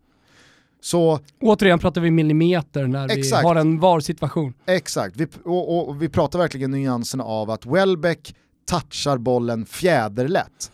[0.80, 3.44] Så Återigen pratar vi millimeter när vi Exakt.
[3.44, 4.54] har en VAR-situation.
[4.66, 8.34] exakt, vi, och, och, och vi pratar verkligen nyanserna av att Welbeck
[8.64, 10.72] touchar bollen fjäderlätt.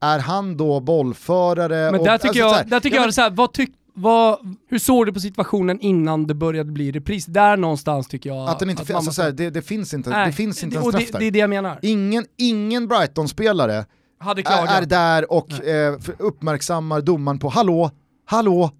[0.00, 1.90] Är han då bollförare?
[1.90, 3.52] Men och, där tycker alltså, jag, så där tycker ja, jag men- så här, vad
[3.52, 7.26] tyck, vad, hur såg du på situationen innan det började bli repris?
[7.26, 9.62] Där någonstans tycker jag Att den inte, fin- man alltså, måste- så här, det, det
[9.62, 11.18] finns inte, Nej, det finns inte en och straff det, där.
[11.18, 11.78] det är det jag menar.
[11.82, 13.84] Ingen, ingen Brighton-spelare
[14.18, 17.90] Hade är, är där och eh, uppmärksammar domaren på hallå,
[18.24, 18.70] hallå,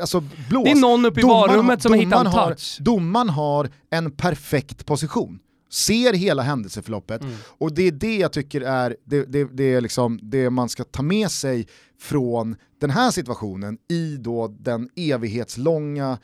[0.00, 0.50] alltså blås.
[0.52, 0.64] Mm.
[0.64, 2.78] Det är någon uppe i Domaren varummet som har hittat en domaren har- touch.
[2.80, 5.38] Domaren har en perfekt position,
[5.72, 7.34] ser hela händelseförloppet Mm.
[7.58, 10.84] och det är det jag tycker är det, det, det, är liksom det man ska
[10.84, 11.66] ta med sig
[11.98, 16.18] från den här situationen i då den evighetslånga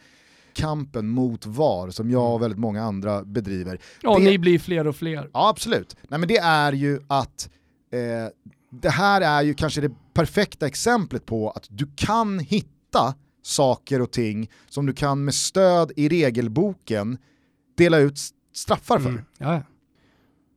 [0.52, 3.80] kampen mot VAR som jag och väldigt många andra bedriver.
[4.02, 5.30] Ja, det, ni blir fler och fler.
[5.32, 5.96] Ja absolut.
[6.08, 7.50] Nej, men det är ju att
[7.92, 8.32] eh,
[8.70, 14.10] det här är ju kanske det perfekta exemplet på att du kan hitta saker och
[14.10, 17.18] ting som du kan med stöd i regelboken
[17.76, 18.18] dela ut
[18.52, 19.08] straffar för.
[19.08, 19.22] Mm.
[19.38, 19.62] Ja.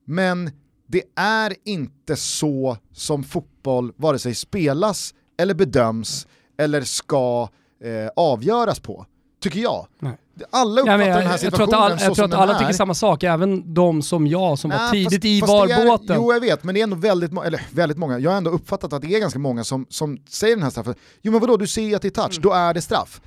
[0.05, 0.51] Men
[0.87, 6.27] det är inte så som fotboll vare sig spelas eller bedöms
[6.57, 7.49] eller ska
[7.83, 9.05] eh, avgöras på,
[9.43, 9.87] tycker jag.
[9.99, 10.17] Nej.
[10.49, 12.25] Alla Ja, uppfattar men jag, den här jag tror situationen att, all, så jag tror
[12.25, 15.39] att alla tycker samma sak, även de som jag som var Nej, tidigt fast- i
[15.67, 16.15] det VAR-båten.
[16.15, 18.93] Jo jag vet, men det är ändå väldigt, eller väldigt många, jag har ändå uppfattat
[18.93, 21.67] att det är ganska många som, som säger den här straffen, jo men vadå du
[21.67, 22.29] ser ju att det är Mm.
[22.29, 23.21] touch, då är det straff.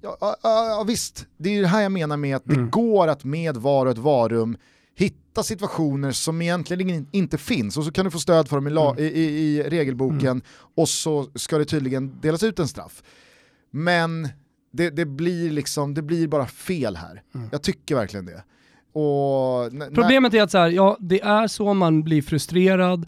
[0.00, 2.54] Ja, ja, ja, ja visst, det är ju det här jag menar med att det
[2.54, 2.70] Mm.
[2.70, 4.56] går att med VAR och ett varum
[4.96, 8.66] hitta situationer som egentligen in- inte finns och så kan du få stöd för dem
[8.66, 9.04] i, la, Mm.
[9.04, 10.42] i, i, i regelboken
[10.76, 13.02] och så ska det tydligen delas ut en straff.
[13.70, 14.28] Men
[14.72, 17.22] det, det, blir liksom, det blir bara fel här.
[17.34, 17.48] Mm.
[17.52, 18.42] Jag tycker verkligen det.
[19.94, 23.06] Problemet är att så här, ja, det är så man blir frustrerad,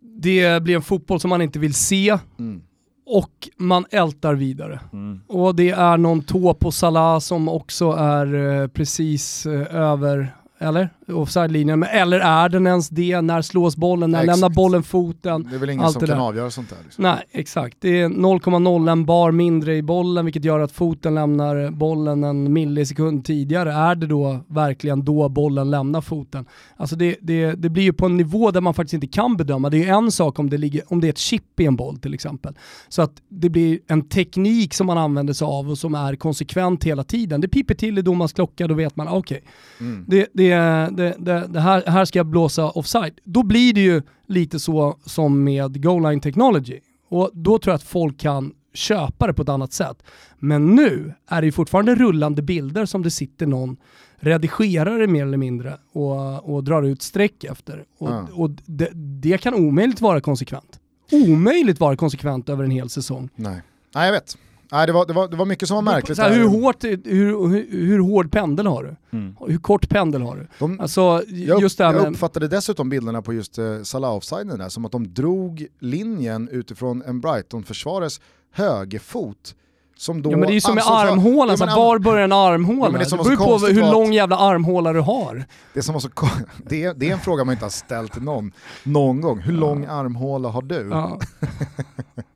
[0.00, 2.62] det blir en fotboll som man inte vill se Mm.
[3.06, 4.80] och man ältar vidare.
[5.28, 10.90] Och det är någon tå på Salah som också är eh, precis eh, över, eller?
[11.08, 11.82] Offside-linjen.
[11.82, 13.20] Eller är den ens det?
[13.20, 14.10] När slås bollen?
[14.10, 14.40] När Exakt.
[14.40, 15.48] lämnar bollen foten?
[15.50, 16.76] Det är väl ingen som kan avgöra sånt där.
[16.84, 17.02] Liksom.
[17.02, 17.76] Nej, exakt.
[17.80, 23.24] Det är 0,01 bar mindre i bollen vilket gör att foten lämnar bollen en millisekund
[23.24, 23.72] tidigare.
[23.72, 26.44] Är det då verkligen då bollen lämnar foten?
[26.76, 29.70] Alltså det, det, det blir ju på en nivå där man faktiskt inte kan bedöma.
[29.70, 31.76] Det är ju en sak om det, ligger, om det är ett chip i en
[31.76, 32.54] boll till exempel.
[32.88, 36.84] Så att det blir en teknik som man använder sig av och som är konsekvent
[36.84, 37.40] hela tiden.
[37.40, 39.42] Det piper till i domarens klocka, då vet man okej,
[39.80, 40.04] Mm.
[40.08, 40.51] det, det,
[40.90, 43.20] det, det, det här, här ska jag blåsa offside.
[43.24, 46.80] Då blir det ju lite så som med goal line technology.
[47.08, 50.02] Och då tror jag att folk kan köpa det på ett annat sätt.
[50.38, 53.76] Men nu är det ju fortfarande rullande bilder som det sitter någon
[54.16, 57.84] redigerare mer eller mindre och, och drar ut streck efter.
[57.98, 58.26] Och, Ja.
[58.34, 60.78] och det, det kan omöjligt vara konsekvent.
[61.12, 63.28] Omöjligt vara konsekvent över en hel säsong.
[63.34, 63.62] Nej.
[63.94, 64.36] Nej, jag vet.
[64.72, 66.16] Nej, det, var, det, var, det var mycket som var märkligt.
[66.16, 69.18] Så här, hur, hårt, hur, hur, hur hård pendel har du?
[69.18, 69.36] Mm.
[69.46, 70.46] Hur kort pendel har du?
[70.58, 74.84] De, Alltså, jag, just jag uppfattade dessutom bilderna på just uh, Salah offsiden där som
[74.84, 78.20] att de drog linjen utifrån en Brighton-försvarares
[78.52, 79.54] högerfot
[79.96, 82.48] som då Ja men det är ju som med armhålan, Ja, var börjar en Ja,
[82.48, 82.90] armhåla?
[82.90, 85.44] men det det beror på hur lång jävla armhåla du har.
[85.74, 86.08] Det, som var så,
[86.68, 88.52] det, är, det är en fråga man inte har ställt till någon
[88.82, 89.40] någon gång.
[89.40, 90.88] Hur lång armhåla har du?
[90.90, 91.20] Ja.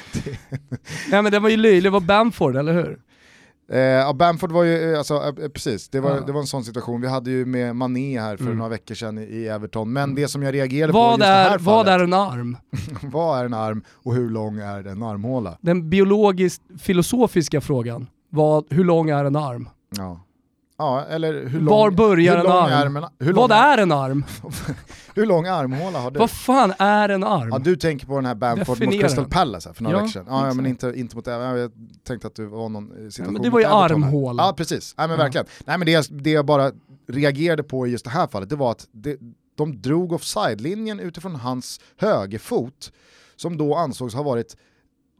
[1.10, 2.98] Nej men det var ju löjligt, det var Bamford, eller hur?
[3.72, 6.20] Eh, ja, Bamford var ju, eh, alltså, eh, precis, det var, Ja.
[6.26, 7.00] det var en sån situation.
[7.00, 8.56] Vi hade ju med Mané här för Mm.
[8.58, 11.26] några veckor sedan i, i Everton, men det som jag reagerade på Vad just det
[11.26, 12.56] här är, vad fallet, är en arm?
[13.02, 15.58] vad är en arm och hur lång är en armhåla?
[15.60, 19.68] Den biologiskt filosofiska frågan, vad, hur lång är en arm?
[19.96, 20.20] Ja.
[20.82, 22.96] Ja, eller hur lång, Var börjar hur en lång arm?
[22.96, 24.24] Är, men, hur, lång Vad är en arm?
[25.14, 26.18] hur lång armhåla har du?
[26.18, 27.48] Vad fan är en arm?
[27.52, 29.30] Ja, du tänker på den här Bamford mot Definiera Crystal den.
[29.30, 30.24] Palace här för några Ja, veckor sedan.
[30.28, 31.72] Ja, ja, men inte, inte mot ja, Jag
[32.04, 34.42] tänkte att det var någon situation men det var ju mot Everton armhåla.
[34.42, 34.94] Ja, precis.
[34.98, 35.22] Nej, men Ja.
[35.24, 35.46] verkligen.
[35.64, 36.72] Nej, men det, jag- det jag bara
[37.08, 39.16] reagerade på i just det här fallet, det var att det,
[39.56, 42.92] de drog offside-linjen utifrån hans högerfot,
[43.36, 44.56] som då ansågs ha varit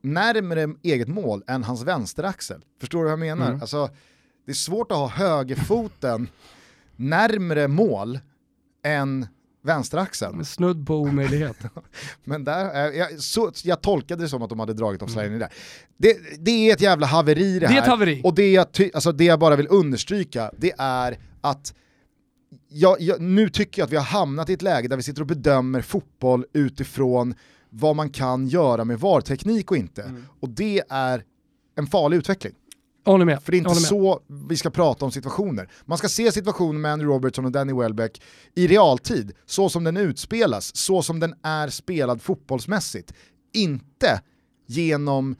[0.03, 2.65] närmare eget mål än hans vänsteraxel.
[2.81, 3.49] Förstår du vad jag menar?
[3.49, 3.61] Mm.
[3.61, 3.89] Alltså,
[4.47, 6.29] det är svårt att ha högerfoten
[6.97, 8.19] närmre mål
[8.85, 9.27] än
[9.65, 10.45] vänsteraxeln.
[10.45, 11.57] Snudd på omöjlighet.
[12.25, 15.53] Men där, eh, jag, så, jag tolkade det som att de hade dragit offside där.
[15.97, 17.77] Det, det är ett jävla haveri det Det här.
[17.77, 18.21] är ett haveri.
[18.25, 21.75] Och det jag, ty, alltså det jag bara vill understryka, det är att
[22.69, 25.21] jag, jag, nu tycker jag att vi har hamnat i ett läge där vi sitter
[25.21, 27.35] och bedömer fotboll utifrån
[27.71, 30.03] vad man kan göra med VAR-teknik och inte.
[30.03, 30.25] Mm.
[30.41, 31.25] Och det är
[31.77, 32.53] en farlig utveckling.
[33.05, 33.43] Håller med.
[33.43, 35.69] För det är inte så vi ska prata om situationer.
[35.85, 38.23] Man ska se situationen med Andy Robertson och Danny Welbeck
[38.55, 43.13] i realtid, så som den utspelas, så som den är spelad fotbollsmässigt.
[43.53, 44.21] Inte
[44.67, 45.37] genom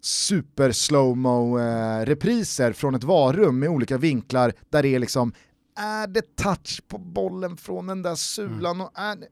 [0.00, 5.32] super slowmo eh, repriser från ett varrum med olika vinklar där det är liksom,
[5.76, 8.80] är det touch på bollen från den där sulan?
[8.80, 9.26] Och är det...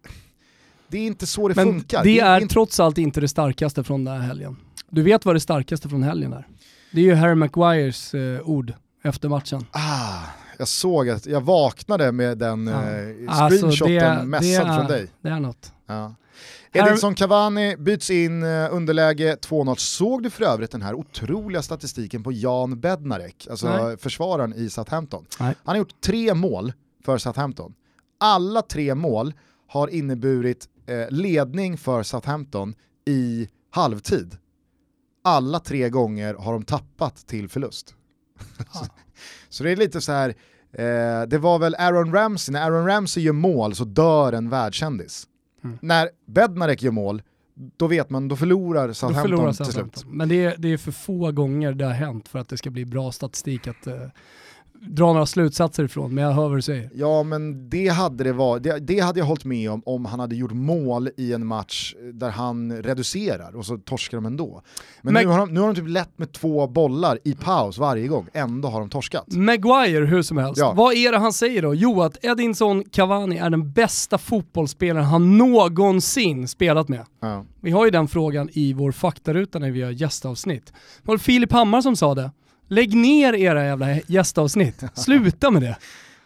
[0.88, 2.04] det är inte så det Men funkar.
[2.04, 2.52] det är inte...
[2.52, 4.56] trots allt inte det starkaste från den här helgen.
[4.90, 6.46] Du vet vad det starkaste från helgen är?
[6.90, 8.72] Det är ju Harry Maguires eh, ord
[9.02, 9.66] efter matchen.
[9.70, 10.18] Ah,
[10.58, 12.72] jag såg att jag vaknade med den Ja.
[12.82, 15.06] eh, Alltså, screenshoten det- messad från dig.
[15.22, 15.72] Det är något.
[15.86, 16.14] Ja.
[16.72, 19.74] Edinson Cavani byts in eh, underläge 2-0.
[19.76, 23.96] Såg du för övrigt den här otroliga statistiken på Jan Bednarek, alltså Nej.
[23.96, 25.24] försvararen i Southampton?
[25.40, 25.54] Nej.
[25.64, 26.72] Han har gjort tre mål
[27.04, 27.74] för Southampton.
[28.20, 29.32] Alla tre mål
[29.68, 32.74] har inneburit eh, ledning för Southampton
[33.06, 34.36] i halvtid.
[35.26, 37.94] Alla tre gånger har de tappat till förlust.
[39.48, 40.28] så det är lite så här,
[40.72, 45.26] eh, det var väl Aaron Ramsey, när Aaron Ramsey gör mål så dör en världskändis.
[45.64, 45.78] Mm.
[45.82, 47.22] När Bednarek gör mål,
[47.76, 50.04] då vet man, då förlorar Då Southampton förlorar till slut.
[50.06, 52.70] Men det är, det är för få gånger det har hänt för att det ska
[52.70, 54.02] bli bra statistik att eh,
[54.80, 56.14] dra några slutsatser ifrån.
[56.14, 56.90] Men jag hör vad du säger.
[56.94, 60.20] Ja men det hade det varit, det, det hade jag hållit med om om han
[60.20, 64.62] hade gjort mål i en match där han reducerar och så torskar de ändå.
[65.02, 67.78] Men, Men- nu, har de, nu har de typ lätt med två bollar i paus
[67.78, 69.24] varje gång, ändå har de torskat.
[69.36, 70.58] Maguire hur som helst.
[70.60, 70.72] Ja.
[70.76, 71.74] Vad är det han säger då?
[71.74, 77.04] Jo, att Edinson Cavani är den bästa fotbollsspelaren han någonsin spelat med.
[77.20, 77.44] Ja.
[77.60, 80.66] Vi har ju den frågan i vår faktaruta när vi gör gästavsnitt.
[81.02, 82.30] Det var Filip Hammar som sa det.
[82.68, 84.84] Lägg ner era jävla gästavsnitt.
[84.94, 85.76] Sluta med det.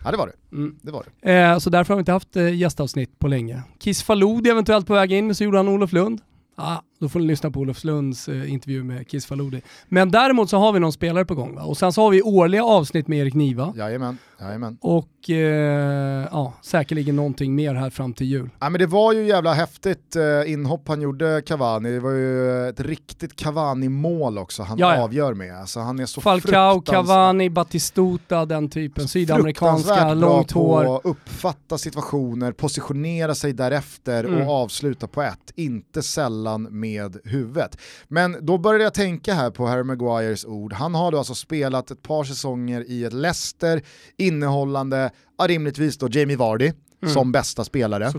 [0.05, 0.57] ja det var det.
[0.57, 0.76] Mm.
[0.82, 1.32] det, var det.
[1.32, 3.62] Eh, så därför har vi inte haft eh, gästavsnitt på länge.
[3.78, 6.20] Kiss Faludi eventuellt på väg in, men så gjorde han Olof Lund.
[6.57, 9.62] Ah, då får ni lyssna på Olof Lunds eh, intervju med Kiss Faludi.
[9.88, 11.62] Men däremot så har vi någon spelare på gång va?
[11.62, 13.72] Och sen så har vi årliga avsnitt med Erik Niva.
[13.76, 14.78] Jajamän, jajamän.
[14.80, 18.51] Och eh, ja, säkerligen någonting mer här fram till jul.
[18.61, 22.68] Ja, men det var ju jävla häftigt eh, inhopp han gjorde Cavani, det var ju
[22.68, 25.03] ett riktigt Cavani-mål också han Ja, ja.
[25.03, 25.61] avgör med.
[25.61, 29.09] Alltså, han är så Falcao, Cavani, Batistuta, den typen.
[29.09, 30.84] Sydamerikanska, långt hår.
[30.84, 34.48] på att uppfatta situationer, positionera sig därefter Mm.
[34.48, 36.89] och avsluta på ett, inte sällan med
[37.24, 37.78] huvudet.
[38.09, 41.91] Men då började jag tänka här på Harry Maguires ord, han har då alltså spelat
[41.91, 43.82] ett par säsonger i ett Leicester
[44.16, 46.72] innehållande, ja, rimligtvis då Jamie Vardy
[47.03, 47.14] Mm.
[47.14, 48.11] som bästa spelare.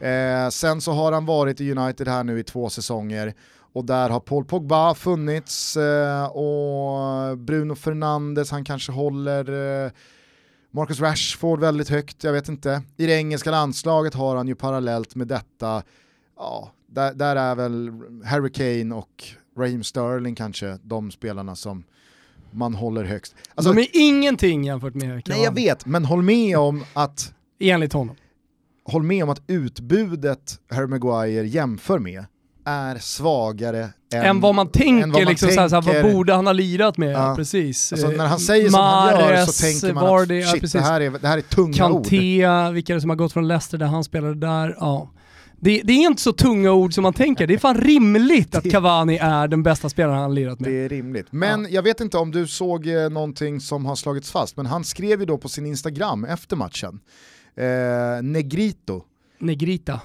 [0.00, 3.34] Eh, sen så har han varit i United här nu i två säsonger
[3.72, 9.90] och där har Paul Pogba funnits eh, och Bruno Fernandes, han kanske håller eh,
[10.70, 12.82] Marcus Rashford väldigt högt, jag vet inte.
[12.96, 15.82] I det engelska landslaget har han ju parallellt med detta,
[16.36, 17.90] ja, där, där är väl
[18.24, 19.24] Harry Kane och
[19.58, 21.84] Raheem Sterling kanske, de spelarna som
[22.50, 23.34] man håller högst.
[23.54, 25.22] Alltså, de är ingenting jämfört med Cavani.
[25.26, 28.16] nej jag vet, men håll med om att Enligt honom.
[28.84, 32.24] håll med om att utbudet Harry Maguire jämför med
[32.64, 36.02] är svagare än, Än vad man tänker, än vad man liksom, tänker.
[36.02, 37.12] vad borde han ha lirat med?
[37.12, 37.34] Ja.
[37.36, 37.92] Precis.
[37.92, 40.72] Alltså, när han säger som han gör så tänker man ja, att shit, precis.
[40.72, 42.02] det, här är, det här är tunga ord.
[42.02, 44.76] Kanté, vilka är det som har gått från Leicester där han spelade där?
[44.80, 45.10] Ja.
[45.60, 48.64] Det, det är inte så tunga ord som man tänker, det är fan rimligt att
[48.70, 50.70] Cavani är den bästa spelaren han lirat med.
[50.70, 51.26] Det är rimligt.
[51.30, 54.84] Men jag vet inte om du såg eh, någonting som har slagits fast, men han
[54.84, 57.00] skrev ju då på sin Instagram efter matchen,
[57.56, 59.02] eh, Negrito.
[59.38, 60.00] Negrita.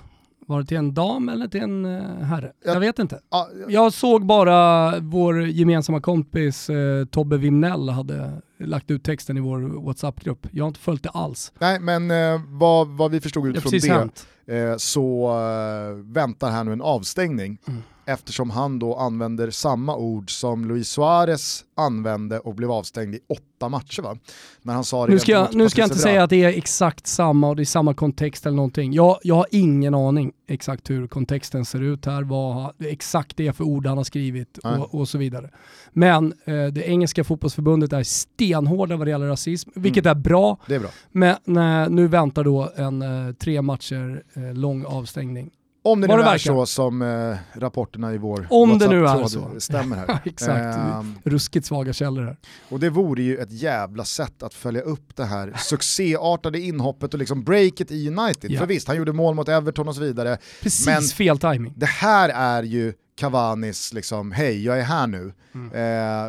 [0.48, 2.52] Var det till en dam eller till en eh, herre?
[2.66, 3.20] Jag- Jag vet inte.
[3.32, 9.40] Ja, Jag såg bara vår gemensamma kompis eh, Tobbe Wimnell hade lagt ut texten i
[9.40, 10.48] vår WhatsApp-grupp.
[10.52, 11.52] Jag har inte följt det alls.
[11.60, 14.28] nej, men eh, vad, vad vi förstod Det utifrån precis det, hänt.
[14.50, 20.32] Eh, så eh, väntar här nu en avstängning Mm eftersom han då använder samma ord
[20.32, 24.18] som Luis Suarez använde och blev avstängd i åtta matcher va?
[24.62, 26.58] När han sa det Nu ska, jag, nu ska jag inte säga att det är
[26.58, 28.94] exakt samma och det är samma kontext eller någonting.
[28.94, 33.52] Jag, jag har ingen aning exakt hur kontexten ser ut här, vad exakt det är
[33.52, 35.50] för ord han har skrivit och, och så vidare.
[35.92, 40.18] Men eh, det engelska fotbollsförbundet är stenhårda vad det gäller rasism, vilket Mm.
[40.18, 40.58] är bra.
[40.68, 40.90] Det är bra.
[41.12, 45.50] Men eh, nu väntar då en eh, tre matcher eh, lång avstängning.
[45.82, 46.38] Om det nu det är verkar.
[46.38, 49.60] så som eh, rapporterna i vår Om det nu är så.
[49.60, 50.20] stämmer här.
[50.26, 50.78] Exakt.
[50.78, 52.38] Ehm, Ruskigt svaga källor här.
[52.70, 57.20] och det vore ju ett jävla sätt att följa upp det här succéartade inhoppet och
[57.20, 58.52] liksom breaket i United.
[58.52, 58.60] Ja.
[58.60, 60.38] För visst, han gjorde mål mot Everton och så vidare.
[60.62, 61.74] Precis Men- fel timing.
[61.76, 65.34] Det här är ju Cavanis liksom, hej jag är här nu.
[65.56, 65.68] Mm.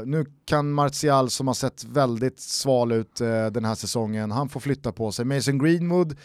[0.01, 4.49] Eh, nu kan Martial som har sett väldigt sval ut eh, den här säsongen, han
[4.49, 5.25] får flytta på sig.
[5.25, 6.17] Mason Greenwood,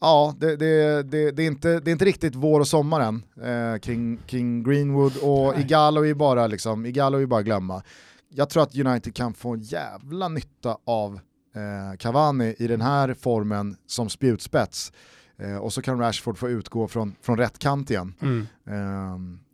[0.00, 3.22] ja det, det, det, det, är, inte, det är inte riktigt vår och sommar än
[3.42, 5.64] eh, kring, kring Greenwood och Nej.
[5.64, 7.82] Igalo är bara liksom, Igalo är bara glömma.
[8.28, 11.14] Jag tror att United kan få en jävla nytta av
[11.54, 14.92] eh, Cavani i den här formen som spjutspets.
[15.38, 18.14] Eh, och så kan Rashford få utgå från, från rätt kant igen.
[18.22, 18.46] Mm.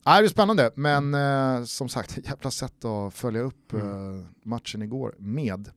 [0.06, 4.18] Nej, det är spännande, men eh, som sagt, jävla sätt att följa upp Mm.
[4.20, 5.68] eh, matchen igår med.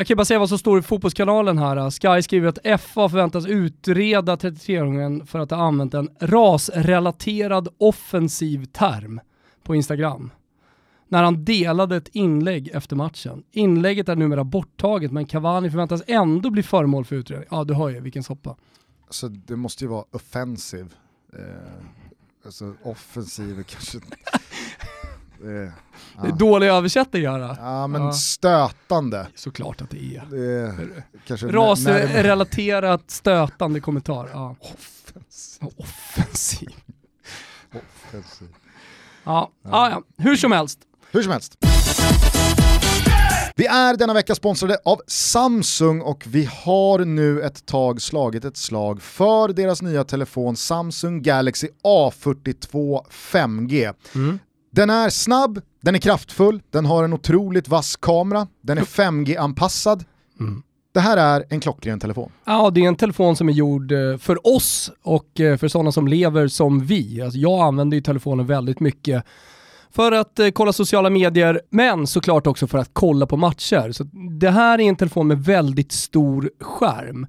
[0.00, 1.90] Jag kan bara säga vad som står i Fotbollskanalen här.
[1.90, 9.20] Sky skriver att FA förväntas utreda 33-åringen för att ha använt en rasrelaterad offensiv term
[9.62, 10.30] på Instagram.
[11.08, 13.42] När han delade ett inlägg efter matchen.
[13.50, 17.48] Inlägget är numera borttaget men Cavani förväntas ändå bli föremål för utredning.
[17.50, 18.56] Ja du hör ju vilken soppa.
[19.10, 20.88] Så det måste ju vara offensive.
[21.32, 21.42] Eh,
[22.44, 23.62] alltså offensiv är
[25.42, 26.34] eh, Det är ja.
[26.34, 27.56] dålig översättning här.
[27.60, 28.12] ja, men Ja.
[28.12, 29.26] stötande.
[29.34, 30.22] Såklart att det är.
[30.30, 34.28] Det är Rasrelaterat stötande kommentar.
[34.32, 34.56] Ja.
[34.60, 35.68] Offensiv.
[35.76, 36.68] Offensiv.
[37.74, 38.48] offensiv.
[39.24, 39.50] Ja.
[39.64, 40.78] Ja, ja, hur som helst.
[41.10, 41.56] Hur som helst.
[43.56, 48.56] Vi är denna vecka sponsrade av Samsung och vi har nu ett tag slagit ett
[48.56, 53.94] slag för deras nya telefon Samsung Galaxy A42 5G.
[54.70, 60.04] Den är snabb, den är kraftfull, den har en otroligt vass kamera, den är 5G-anpassad.
[60.92, 62.32] Det här är en klockren telefon.
[62.44, 65.92] Ja, det är en telefon som är gjord eh, för oss och eh, för sådana
[65.92, 67.22] som lever som vi.
[67.22, 69.24] Alltså jag använder ju telefonen väldigt mycket
[69.90, 73.92] för att eh, kolla sociala medier, men såklart också för att kolla på matcher.
[73.92, 74.04] Så
[74.40, 77.26] det här är en telefon med väldigt stor skärm.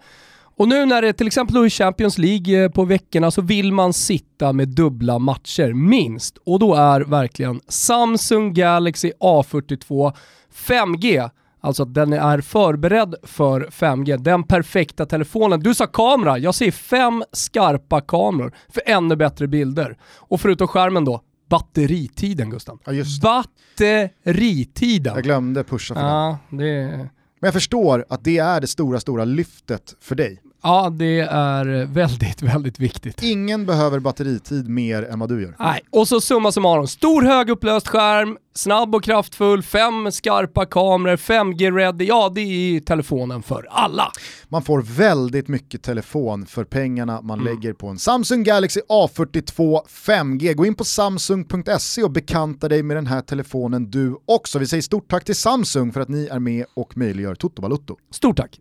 [0.62, 3.94] Och nu när det till exempel är Champions League eh, på veckorna så vill man
[3.94, 6.38] sitta med dubbla matcher minst.
[6.38, 10.14] Och då är verkligen Samsung Galaxy A42
[10.54, 15.60] 5G Alltså att den är förberedd för 5G, den perfekta telefonen.
[15.60, 19.98] Du sa kamera, jag ser fem skarpa kameror för ännu bättre bilder.
[20.18, 22.78] Och förutom skärmen då, batteritiden Gusten.
[22.86, 24.10] Ja, just det.
[24.24, 25.14] Batteritiden!
[25.14, 26.02] Jag glömde pusha för.
[26.02, 26.88] Ja det,
[27.40, 30.42] Men jag förstår att det är det stora, stora lyftet för dig.
[30.64, 33.24] Ja, det är väldigt, väldigt viktigt.
[33.24, 35.56] Ingen behöver batteritid mer än vad du gör.
[35.60, 35.82] Nej.
[35.90, 42.32] Och så summa summarum, stor högupplöst skärm, snabb och kraftfull, fem skarpa kameror, 5G-ready, ja
[42.36, 44.12] det är telefonen för alla.
[44.50, 47.54] Man får väldigt mycket telefon för pengarna man Mm.
[47.56, 50.54] lägger på en Samsung Galaxy A42 5G.
[50.54, 54.60] Gå in på samsung.se och bekanta dig med den här telefonen du också.
[54.60, 57.96] Vi säger stort tack till Samsung för att ni är med och möjliggör Toto Balutto.
[58.12, 58.60] Stort tack!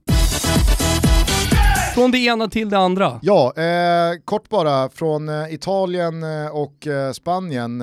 [1.94, 3.18] Från det ena till det andra.
[3.22, 7.80] Ja, eh, kort bara från eh, Italien eh, och eh, Spanien.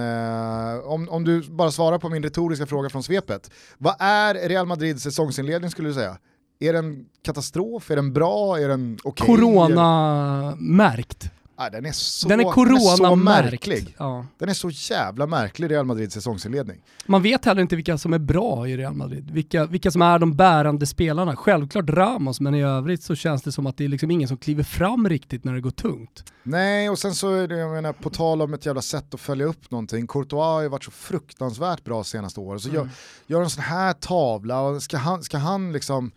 [0.86, 3.52] Om, om du bara svarar på min retoriska fråga från svepet.
[3.78, 6.18] Vad är Real Madrids säsongsinledning skulle du säga?
[6.60, 7.92] Är den katastrof?
[7.92, 8.60] Är den bra?
[8.60, 9.28] Är den okej?
[9.28, 11.32] Corona-märkt.
[11.60, 13.96] Nej, den är så, den är den är så märklig.
[13.98, 14.26] Ja.
[14.38, 16.82] Den är så jävla märklig, Real Madrids säsongsinledning.
[17.06, 20.20] Man vet heller inte vilka som är bra i Real Madrid, vilka, vilka som är
[20.20, 21.36] de bärande spelarna.
[21.36, 24.38] Självklart Ramos, men i övrigt så känns det som att det är liksom ingen som
[24.38, 26.34] kliver fram riktigt när det går tungt.
[26.44, 29.20] Nej, och sen så är det, jag menar, på tal om ett jävla sätt att
[29.20, 32.82] följa upp någonting, Courtois har ju varit så fruktansvärt bra senaste året, så Mm.
[32.82, 32.90] gör,
[33.28, 36.12] gör en sån här tavla, och ska han, ska han liksom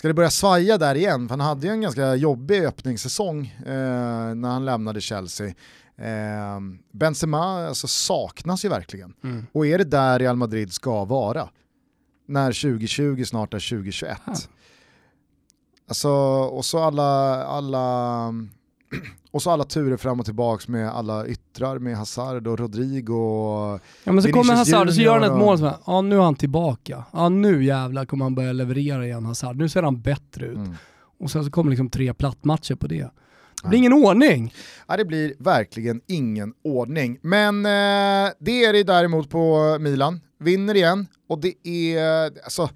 [0.00, 1.28] Ska det börja svaja där igen?
[1.28, 5.46] För han hade ju en ganska jobbig öppningssäsong eh, när han lämnade Chelsea.
[5.96, 6.60] Eh,
[6.92, 9.14] Benzema alltså, saknas ju verkligen.
[9.24, 9.46] Mm.
[9.52, 11.48] Och är det där Real Madrid ska vara?
[12.26, 14.18] När 2020 snart är 2021.
[14.26, 14.32] Ja.
[15.88, 16.10] Alltså,
[16.44, 18.34] och så alla, alla,
[19.30, 23.12] och så alla turer fram och tillbaks med alla yttrar med Hazard och Rodrigo.
[23.14, 25.74] och- Ja men så Vinicius kommer Hazard och så gör han ett mål som är,
[25.86, 27.04] ja nu är han tillbaka.
[27.12, 29.56] Ja nu jävlar kommer han börja leverera igen Hazard.
[29.56, 30.56] Nu ser han bättre ut.
[30.56, 30.74] Mm.
[31.20, 33.10] Och sen så kommer liksom tre plattmatcher på det.
[33.62, 34.54] Det blir ingen ordning.
[34.88, 37.18] Ja, det blir verkligen ingen ordning.
[37.22, 40.20] Men eh, det är det däremot på Milan.
[40.38, 42.68] Vinner igen och det är, alltså,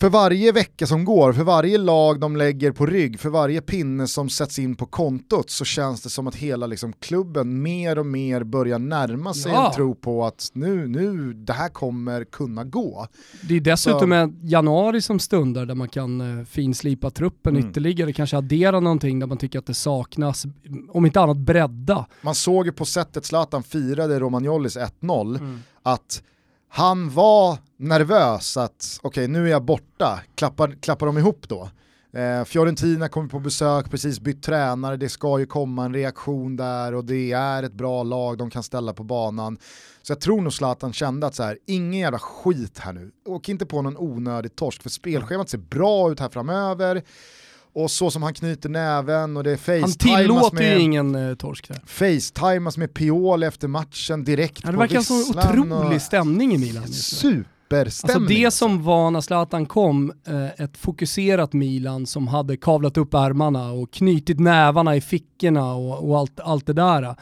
[0.00, 4.06] för varje vecka som går, för varje lag de lägger på rygg, för varje pinne
[4.06, 8.06] som sätts in på kontot så känns det som att hela liksom, klubben mer och
[8.06, 9.66] mer börjar närma sig Ja.
[9.68, 13.06] en tro på att nu, nu, det här kommer kunna gå.
[13.48, 17.70] Det är dessutom Så- en januari som stundar där man kan eh, finslipa truppen Mm.
[17.70, 20.44] ytterligare, kanske addera någonting där man tycker att det saknas,
[20.88, 22.06] om inte annat bredda.
[22.22, 26.22] Man såg ju på sättet Zlatan firade Romagnolis 1-0 att
[26.72, 31.70] han var nervös att okej nu är jag borta, klappar, klappar de ihop då?
[32.12, 36.94] Eh, Fiorentina kommer på besök, precis bytt tränare, det ska ju komma en reaktion där
[36.94, 39.58] och det är ett bra lag de kan ställa på banan.
[40.02, 43.48] Så jag tror nog Zlatan kände att så här, ingen jävla skit här nu, åk
[43.48, 47.02] inte på någon onödig torsk för spelschemat ser bra ut här framöver.
[47.72, 50.74] Och så som han knyter näven och det facetimas tillåter med...
[50.78, 51.80] ju ingen eh, torsk där.
[51.86, 56.58] Facetimas med Piol efter matchen direkt Ja, det verkar som en otrolig och- stämning i
[56.58, 56.88] Milan.
[56.88, 58.22] Superstämning.
[58.22, 63.14] Alltså det som var när Zlatan kom, eh, ett fokuserat Milan som hade kavlat upp
[63.14, 67.16] ärmarna och knutit nävarna i fickorna och, och allt, allt det där.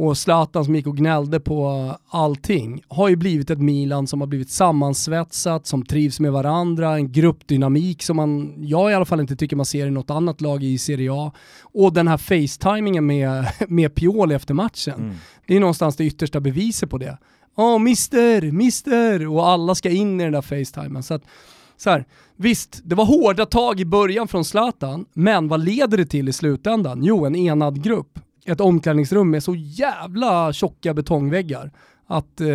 [0.00, 4.26] Och Zlatan som gick och gnällde på allting, har ju blivit ett Milan som har
[4.28, 9.36] blivit sammansvetsat, som trivs med varandra, en gruppdynamik som man, jag i alla fall inte
[9.36, 11.32] tycker man ser i något annat lag i Serie A.
[11.60, 15.14] Och den här facetimingen med, med Pioli efter matchen, Mm.
[15.46, 17.18] det är någonstans det yttersta beviset på det.
[17.56, 19.26] Åh, mister, mister!
[19.28, 21.02] Och alla ska in i den där facetimen.
[21.02, 21.22] Så att,
[21.76, 22.04] så här,
[22.36, 26.32] visst, det var hårda tag i början från Zlatan, men vad leder det till i
[26.32, 27.00] slutändan?
[27.04, 28.18] Jo, en enad grupp.
[28.48, 31.72] Ett omklädningsrum med så jävla tjocka betongväggar
[32.06, 32.48] att eh,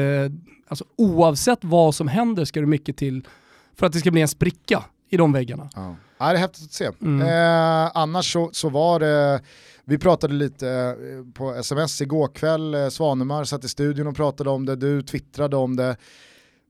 [0.67, 3.27] alltså, oavsett vad som händer ska det mycket till
[3.75, 5.69] för att det ska bli en spricka i de väggarna.
[5.75, 5.95] Ja.
[6.17, 6.89] Ja, det är häftigt att se.
[7.01, 7.21] Mm.
[7.21, 9.41] Eh, annars så, så var det,
[9.85, 14.49] vi pratade lite eh, på sms igår kväll, eh, Svanemar satt i studion och pratade
[14.49, 15.97] om det, du twittrade om det.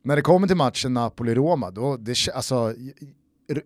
[0.03, 2.74] När det kommer till matchen Napoli-Roma, då, det, alltså,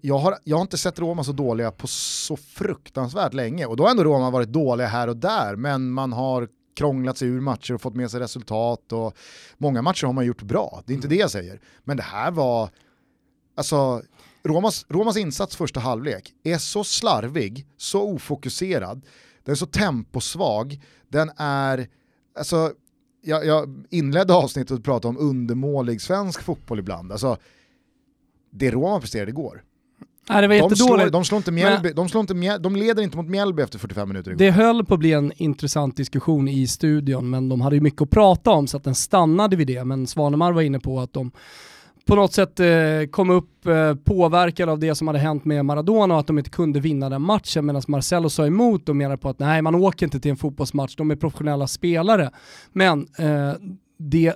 [0.01, 3.65] jag, har, jag har inte sett Roma så dåliga på så fruktansvärt länge.
[3.65, 6.47] Och då har ändå Roma varit dåliga här och där, men man har
[6.77, 9.17] krånglat sig ur matcher och fått med sig resultat och
[9.57, 11.61] många matcher har man gjort bra, det är inte det jag säger.
[11.83, 12.69] Men det här var,
[13.55, 14.01] alltså
[14.43, 19.05] Romas, Romas insats första halvlek är så slarvig, så ofokuserad,
[19.43, 21.87] den är så temposvag, den är,
[22.37, 22.71] alltså,
[23.21, 27.37] jag, jag inledde avsnittet och pratade om undermålig svensk fotboll ibland, alltså
[28.51, 29.63] det Roma presterade igår.
[30.29, 33.17] Nej, det var De slår, de, slår inte Mjällby, de, slår inte de leder inte
[33.17, 34.39] mot Mjällby efter 45 minuter igår.
[34.39, 38.01] Det höll på att bli en intressant diskussion i studion, men de hade ju mycket
[38.01, 39.83] att prata om så att den stannade vid det.
[39.83, 41.31] Men Svanemar var inne på att de
[42.07, 42.67] på något sätt eh,
[43.11, 46.49] kom upp eh, påverkade av det som hade hänt med Maradona och att de inte
[46.49, 50.05] kunde vinna den matchen medan Marcelo sa emot och menade på att nej, man åker
[50.05, 52.31] inte till en fotbollsmatch, de är professionella spelare.
[52.73, 53.53] Men eh,
[53.99, 54.33] det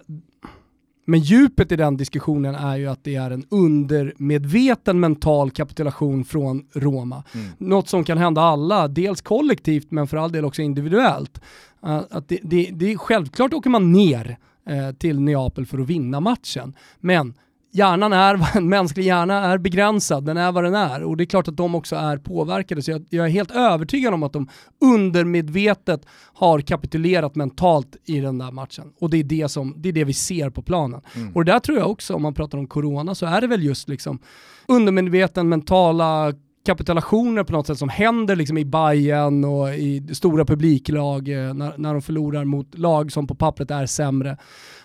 [1.12, 6.66] men djupet i den diskussionen är ju att det är en undermedveten mental kapitulation från
[6.74, 7.24] Roma.
[7.34, 7.48] Mm.
[7.58, 11.42] Något som kan hända alla, dels kollektivt men för all del också individuellt.
[11.86, 14.38] Uh, att det, det, det är självklart åker man ner
[14.68, 17.34] eh, till Neapel för att vinna matchen, men
[17.72, 21.26] hjärnan är, en mänsklig hjärna är begränsad, den är vad den är och det är
[21.26, 24.50] klart att de också är påverkade så jag, jag är helt övertygad om att de
[24.82, 29.94] undermedvetet har kapitulerat mentalt i den där matchen och det är det, som, det, är
[29.94, 31.02] det vi ser på planen.
[31.16, 31.36] Mm.
[31.36, 33.64] Och det där tror jag också, om man pratar om corona, så är det väl
[33.64, 34.20] just liksom
[34.68, 36.34] undermedveten mentala
[36.66, 41.78] kapitulationer på något sätt som händer liksom i Bayern och i stora publiklag eh, när,
[41.78, 44.38] när de förlorar mot lag som på pappret är sämre.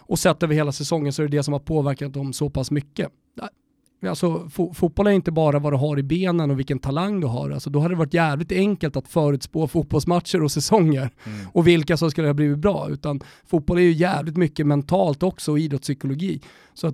[0.06, 2.70] Och sett över hela säsongen så är det det som har påverkat dem så pass
[2.70, 3.12] mycket.
[4.08, 7.26] Alltså, fo fotboll är inte bara vad du har i benen och vilken talang du
[7.26, 7.50] har.
[7.50, 11.46] Alltså, då hade det varit jävligt enkelt att förutspå fotbollsmatcher och säsonger mm.
[11.52, 12.88] och vilka som skulle ha blivit bra.
[12.90, 16.40] Utan fotboll är ju jävligt mycket mentalt också och idrottspsykologi.
[16.74, 16.92] Så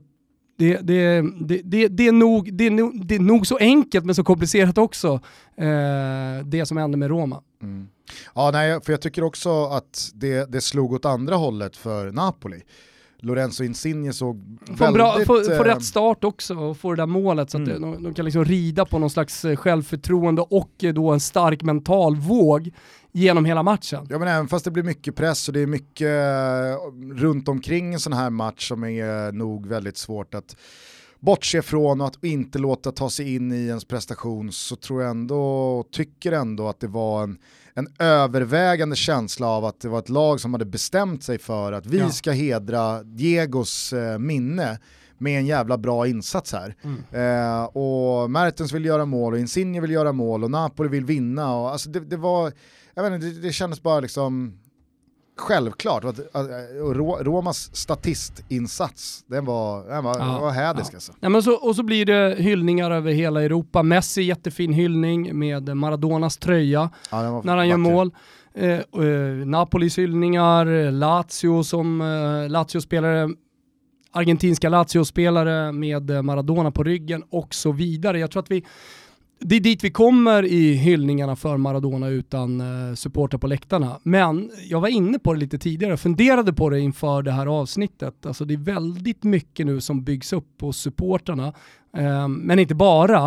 [0.58, 1.22] det, det,
[1.64, 4.78] det, det, är nog, det, är nog, det är nog så enkelt men så komplicerat
[4.78, 5.20] också,
[5.56, 7.42] eh, det som hände med Roma.
[7.62, 7.88] Mm.
[8.34, 12.62] Ja, nej, för jag tycker också att det, det slog åt andra hållet för Napoli.
[13.22, 14.94] Lorenzo Insigne såg får väldigt...
[14.94, 17.82] Bra, får, får rätt start också och får det där målet så att mm.
[17.82, 21.62] de, de, kan liksom rida på någon slags eh, självförtroende och eh, då en stark
[21.62, 22.70] mental våg
[23.12, 24.06] genom hela matchen.
[24.10, 27.94] Ja men även fast det blir mycket press och det är mycket eh, runt omkring
[27.94, 30.56] en sån här match som är nog väldigt svårt att
[31.22, 35.10] bortse från och att inte låta ta sig in i ens prestation så tror jag
[35.10, 37.38] ändå, tycker ändå att det var en
[37.74, 41.86] en övervägande känsla av att det var ett lag som hade bestämt sig för att
[41.86, 42.10] vi ja.
[42.10, 44.78] ska hedra Diegos eh, minne
[45.18, 46.76] med en jävla bra insats här.
[46.82, 47.02] Mm.
[47.10, 51.56] Eh, och Mertens vill göra mål och Insigne vill göra mål och Napoli vill vinna.
[51.56, 52.52] Och, alltså det, det var,
[52.94, 54.58] jag vet inte, det, det kändes bara liksom
[55.42, 56.04] självklart.
[56.04, 56.18] Att,
[57.20, 60.96] Romas statistinsats, den var, den var, ja, var hädisk ja.
[60.96, 61.12] alltså.
[61.20, 63.82] Ja, men så, och så blir det hyllningar över hela Europa.
[63.82, 68.10] Messi jättefin hyllning med Maradonas tröja ja, när han gör mål.
[68.54, 73.30] Eh, eh, Napolis hyllningar, Lazio som eh, Lazio-spelare
[74.12, 78.18] argentinska Lazio-spelare med Maradona på ryggen och så vidare.
[78.18, 78.64] Jag tror att vi
[79.44, 84.00] det är dit vi kommer i hyllningarna för Maradona utan uh, supporter på läktarna.
[84.02, 88.26] Men jag var inne på det lite tidigare, funderade på det inför det här avsnittet.
[88.26, 91.52] Alltså det är väldigt mycket nu som byggs upp på supporterna.
[91.98, 93.26] Uh, men inte bara.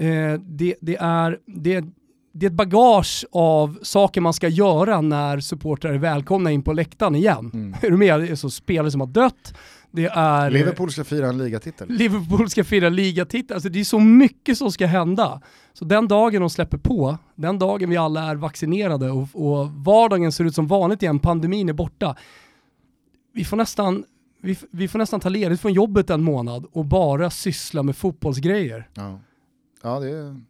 [0.00, 1.84] Uh, det, det, är, det,
[2.32, 6.72] det är ett bagage av saker man ska göra när supportrar är välkomna in på
[6.72, 7.50] läktaren igen.
[7.54, 7.74] Mm.
[7.82, 8.20] Är du med?
[8.20, 9.54] Det är så spelare som har dött,
[9.90, 10.50] det är...
[10.50, 11.88] Liverpool ska fira en ligatitel.
[11.88, 13.54] Liverpool ska fira ligatitel.
[13.54, 15.40] Alltså det är så mycket som ska hända.
[15.72, 20.32] Så den dagen de släpper på, den dagen vi alla är vaccinerade och, och vardagen
[20.32, 22.16] ser ut som vanligt igen, pandemin är borta.
[23.32, 24.04] Vi får nästan,
[24.42, 28.88] vi, vi får nästan ta ledigt från jobbet en månad och bara syssla med fotbollsgrejer.
[28.94, 29.20] Ja,
[29.82, 30.40] ja det är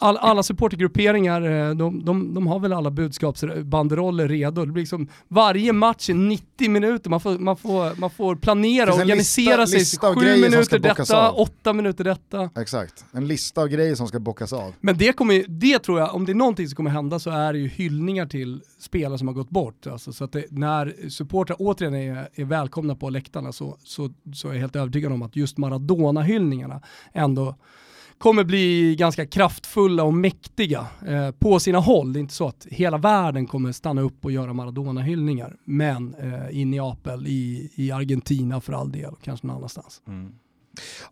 [0.00, 4.64] all, alla supportergrupperingar, eh, de, de, de, har väl alla budskapsbanderoller redo.
[4.64, 8.92] Det blir liksom, varje match är 90 minuter, man får, man får, man får planera
[8.92, 9.78] och organisera lista, sig.
[9.78, 12.50] Lista Sju minuter detta, åtta minuter detta.
[12.56, 14.74] Exakt, en lista av grejer som ska bockas av.
[14.80, 17.52] Men det, kommer, det tror jag, om det är någonting som kommer hända så är
[17.52, 19.86] det ju hyllningar till spelare som har gått bort.
[19.86, 24.48] Alltså, så att det, när supportrar återigen är, är välkomna på läktarna så, så, så
[24.48, 26.82] är jag helt övertygad om att just Maradona-hyllningarna
[27.12, 27.54] ändå
[28.20, 32.12] kommer bli ganska kraftfulla och mäktiga eh, på sina håll.
[32.12, 36.50] Det är inte så att hela världen kommer stanna upp och göra Maradona-hyllningar, men eh,
[36.50, 40.02] i Neapel, i, i Argentina för all del, kanske någon annanstans.
[40.06, 40.32] Mm.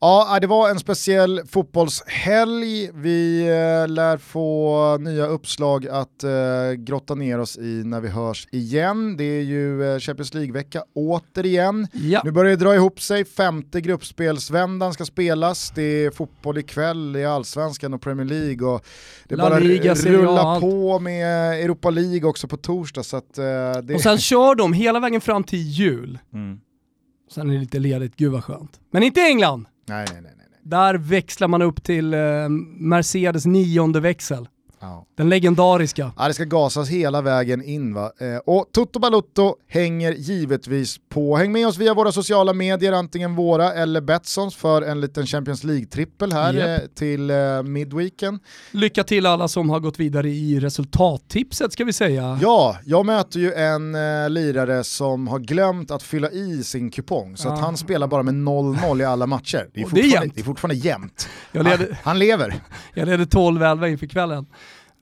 [0.01, 2.91] Ja, äh, det var en speciell fotbollshelg.
[2.95, 8.49] Vi eh, lär få nya uppslag att eh, grotta ner oss i när vi hörs
[8.53, 9.17] igen.
[9.17, 11.87] Det är ju Champions League-vecka återigen.
[11.93, 12.21] Ja.
[12.25, 15.73] Nu börjar det dra ihop sig, femte gruppspelsvändan ska spelas.
[15.75, 18.85] Det är fotboll ikväll i Allsvenskan och Premier League och
[19.29, 23.03] det La bara Liga, rullar på med Europa League också på torsdag.
[23.03, 23.95] Så att, det...
[23.95, 26.19] Och sen kör de hela vägen fram till jul.
[26.35, 26.61] Mm.
[27.29, 28.81] Sen är det lite ledigt, gud vad skönt.
[28.91, 29.67] Men inte England!
[29.87, 30.33] Nej, nej, nej.
[30.37, 30.47] nej.
[30.63, 32.49] Där växlar man upp till eh,
[32.79, 34.49] Mercedes nionde växel.
[34.81, 35.07] Ja.
[35.17, 36.13] Den legendariska.
[36.17, 38.13] Ja, det ska gasas hela vägen in va.
[38.21, 41.37] Eh, och Toto Balutto hänger givetvis på.
[41.37, 45.65] Häng med oss via våra sociala medier, antingen våra eller Betssons för en liten Champions
[45.65, 46.83] League-trippel här yep.
[46.83, 48.41] eh, till eh, midweeken.
[48.71, 52.39] Lycka till alla som har gått vidare i resultattipset ska vi säga.
[52.43, 57.37] Ja, jag möter ju en eh, lirare som har glömt att fylla i sin kupong,
[57.37, 59.69] så att han spelar bara med 0-0 i alla matcher.
[59.75, 61.29] Det är, fortfarande, det är, det är fortfarande jämnt.
[61.53, 62.55] Leder, han, han lever.
[62.95, 64.47] Jag leder 12-11 inför kvällen.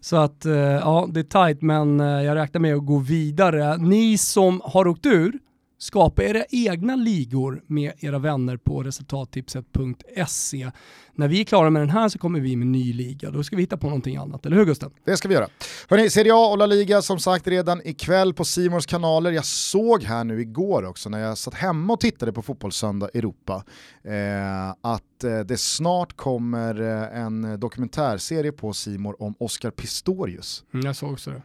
[0.06, 3.76] Så att eh, ja, det är tight men eh, jag räknar med att gå vidare.
[3.76, 5.38] Ni som har åkt ur,
[5.78, 10.70] skapa era egna ligor med era vänner på resultattipset.se.
[11.14, 13.30] När vi är klara med den här så kommer vi med ny liga.
[13.30, 14.90] Då ska vi hitta på någonting annat, eller hur Gusten?
[15.04, 15.48] Det ska vi göra.
[15.88, 19.30] Hörrni, Serie A och La Liga som sagt redan ikväll på Simors kanaler.
[19.30, 23.64] Jag såg här nu igår också när jag satt hemma och tittade på Fotbollssöndag Europa
[24.04, 30.64] eh, att eh, det snart kommer eh, en dokumentärserie på Simor om Oscar Pistorius.
[30.74, 31.42] Mm, jag såg också det.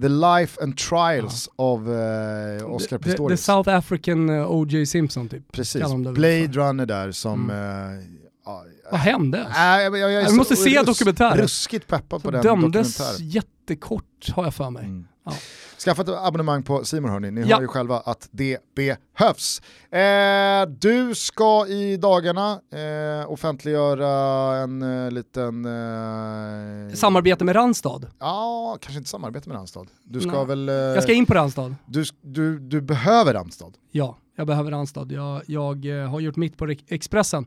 [0.00, 1.64] The Life and Trials ja.
[1.64, 3.16] of uh, Oscar the, Pistorius.
[3.16, 4.86] The, the South African uh, O.J.
[4.86, 5.52] Simpson typ.
[5.52, 7.50] Precis, Blade Runner där som...
[7.50, 7.98] Mm.
[7.98, 8.04] Uh,
[8.90, 9.38] Vad hände?
[9.38, 11.38] Äh, jag, jag, jag, jag måste se dokumentären.
[11.38, 13.28] Ruskigt peppad på den dömdes dokumentären.
[13.28, 14.84] jättekort har jag för mig.
[14.84, 15.06] Mm.
[15.24, 15.32] Ja.
[15.84, 17.56] Skaffa ett abonnemang på Simon hörni, ni Ja.
[17.56, 19.62] hör ju själva att det behövs.
[19.90, 24.08] Eh, du ska i dagarna eh, offentliggöra
[24.56, 25.64] en eh, liten...
[25.64, 28.00] Eh, Samarbete med Randstad.
[28.18, 29.86] Ja, kanske inte samarbete med Randstad.
[30.04, 30.46] Du ska Nej.
[30.46, 30.68] väl...
[30.68, 31.74] Eh, Jag ska in på Randstad.
[31.86, 33.70] du, du, du behöver Randstad.
[33.90, 35.06] Ja, jag behöver Randstad.
[35.12, 37.46] Jag, jag eh, har gjort mitt på Re- Expressen.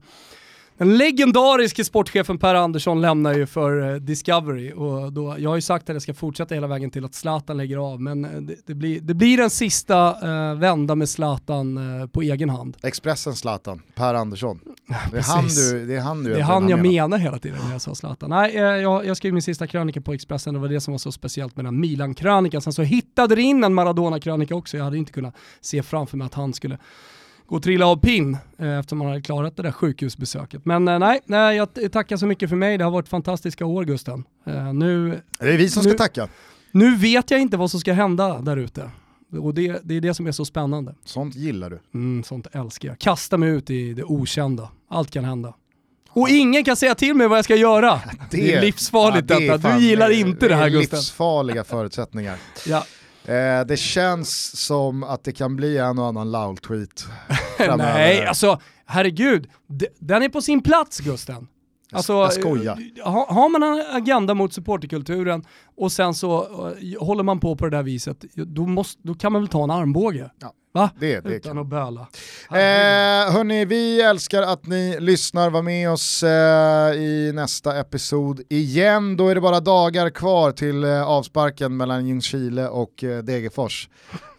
[0.78, 5.61] Den legendariske sportchefen Per Andersson lämnar ju för eh, Discovery och då, jag har ju
[5.61, 8.55] sagt att jag ska fortsätta hela vägen till att Zlatan lägger av men eh, det,
[8.65, 12.78] det, blir, det blir en sista eh, vända med Zlatan eh, på egen hand.
[12.84, 14.59] Expressen Zlatan, Per Andersson.
[15.11, 16.91] Det är han du, det är han du Det är han jag menar.
[16.91, 18.30] menar hela tiden när jag sa Zlatan.
[18.30, 21.11] Nej, jag, jag skrev min sista krönika på Expressen, det var det som var så
[21.11, 22.61] speciellt med den här Milan-krönikan.
[22.61, 26.26] Sen så hittade det in en Maradona-krönika också, jag hade inte kunnat se framför mig
[26.26, 26.78] att han skulle
[27.47, 30.65] gå och trilla av pinn eh, eftersom han hade klarat det där sjukhusbesöket.
[30.65, 33.83] Men eh, nej, nej, jag tackar så mycket för mig, det har varit fantastiska år
[33.85, 34.23] Gusten.
[34.47, 36.27] Eh, nu, Det är vi som ska Nu- tacka.
[36.71, 38.91] nu vet jag inte vad som ska hända där ute.
[39.41, 40.95] Och det, det är det som är så spännande.
[41.05, 41.79] Sånt gillar du.
[41.93, 42.99] Mm, sånt älskar jag.
[42.99, 44.69] Kasta mig ut i det okända.
[44.89, 45.53] Allt kan hända.
[46.09, 48.01] Och ingen kan säga till mig vad jag ska göra.
[48.31, 49.69] Det, är livsfarligt ja, det är detta.
[49.69, 50.99] fan- Du gillar inte det här är Gusten.
[50.99, 52.37] livsfarliga förutsättningar.
[52.67, 52.83] Ja.
[53.26, 57.05] Eh, det känns som att det kan bli en och annan Laul-tweet.
[57.78, 59.49] Nej, alltså herregud.
[59.67, 61.47] D- Den är på sin plats Gusten.
[61.91, 62.78] Alltså, jag skojar.
[63.05, 65.43] eh, ha- Har man en agenda mot supporterkulturen
[65.78, 69.32] och sen så eh, håller man på på det där viset, då, måste, då kan
[69.32, 70.30] man väl ta en armbåge.
[70.41, 70.89] Ja, Va?
[70.99, 72.01] det- det Utan kan att böla.
[72.51, 75.49] Eh, hörni, vi älskar att ni lyssnar.
[75.49, 79.17] Var med oss eh, i nästa episod igen.
[79.17, 83.89] Då är det bara dagar kvar till eh, avsparken mellan Ljungskile och eh, Degerfors.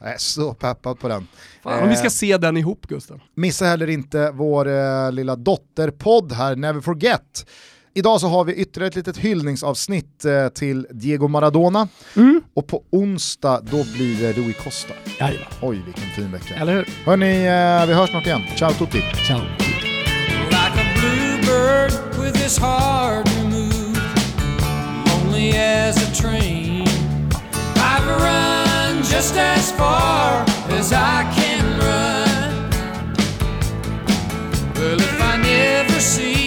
[0.01, 1.26] Jag är så peppad på den.
[1.62, 3.20] Fan, om vi ska Eh, se den ihop Gusten.
[3.35, 7.47] Missa heller inte vår eh, lilla dotterpodd här, Never Forget.
[7.97, 12.42] Idag så har vi ytterligare ett litet hyllningsavsnitt eh, till Diego Maradona Mm.
[12.55, 14.95] och på onsdag då blir det Rui Costa.
[15.20, 15.47] Jajamän.
[15.62, 16.55] Oj vilken fin vecka.
[16.55, 16.88] Eller hur?
[17.07, 18.42] Hörni, eh, vi hörs snart igen.
[18.57, 19.03] Ciao tutti!
[19.26, 19.40] Ciao.
[20.51, 21.92] like a bluebird
[22.24, 24.01] with his heart removed,
[25.07, 26.86] lonely as a train.
[27.76, 30.45] I've run just as far
[30.78, 32.70] as I can run.
[34.76, 36.43] Well, if I never see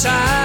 [0.00, 0.39] side.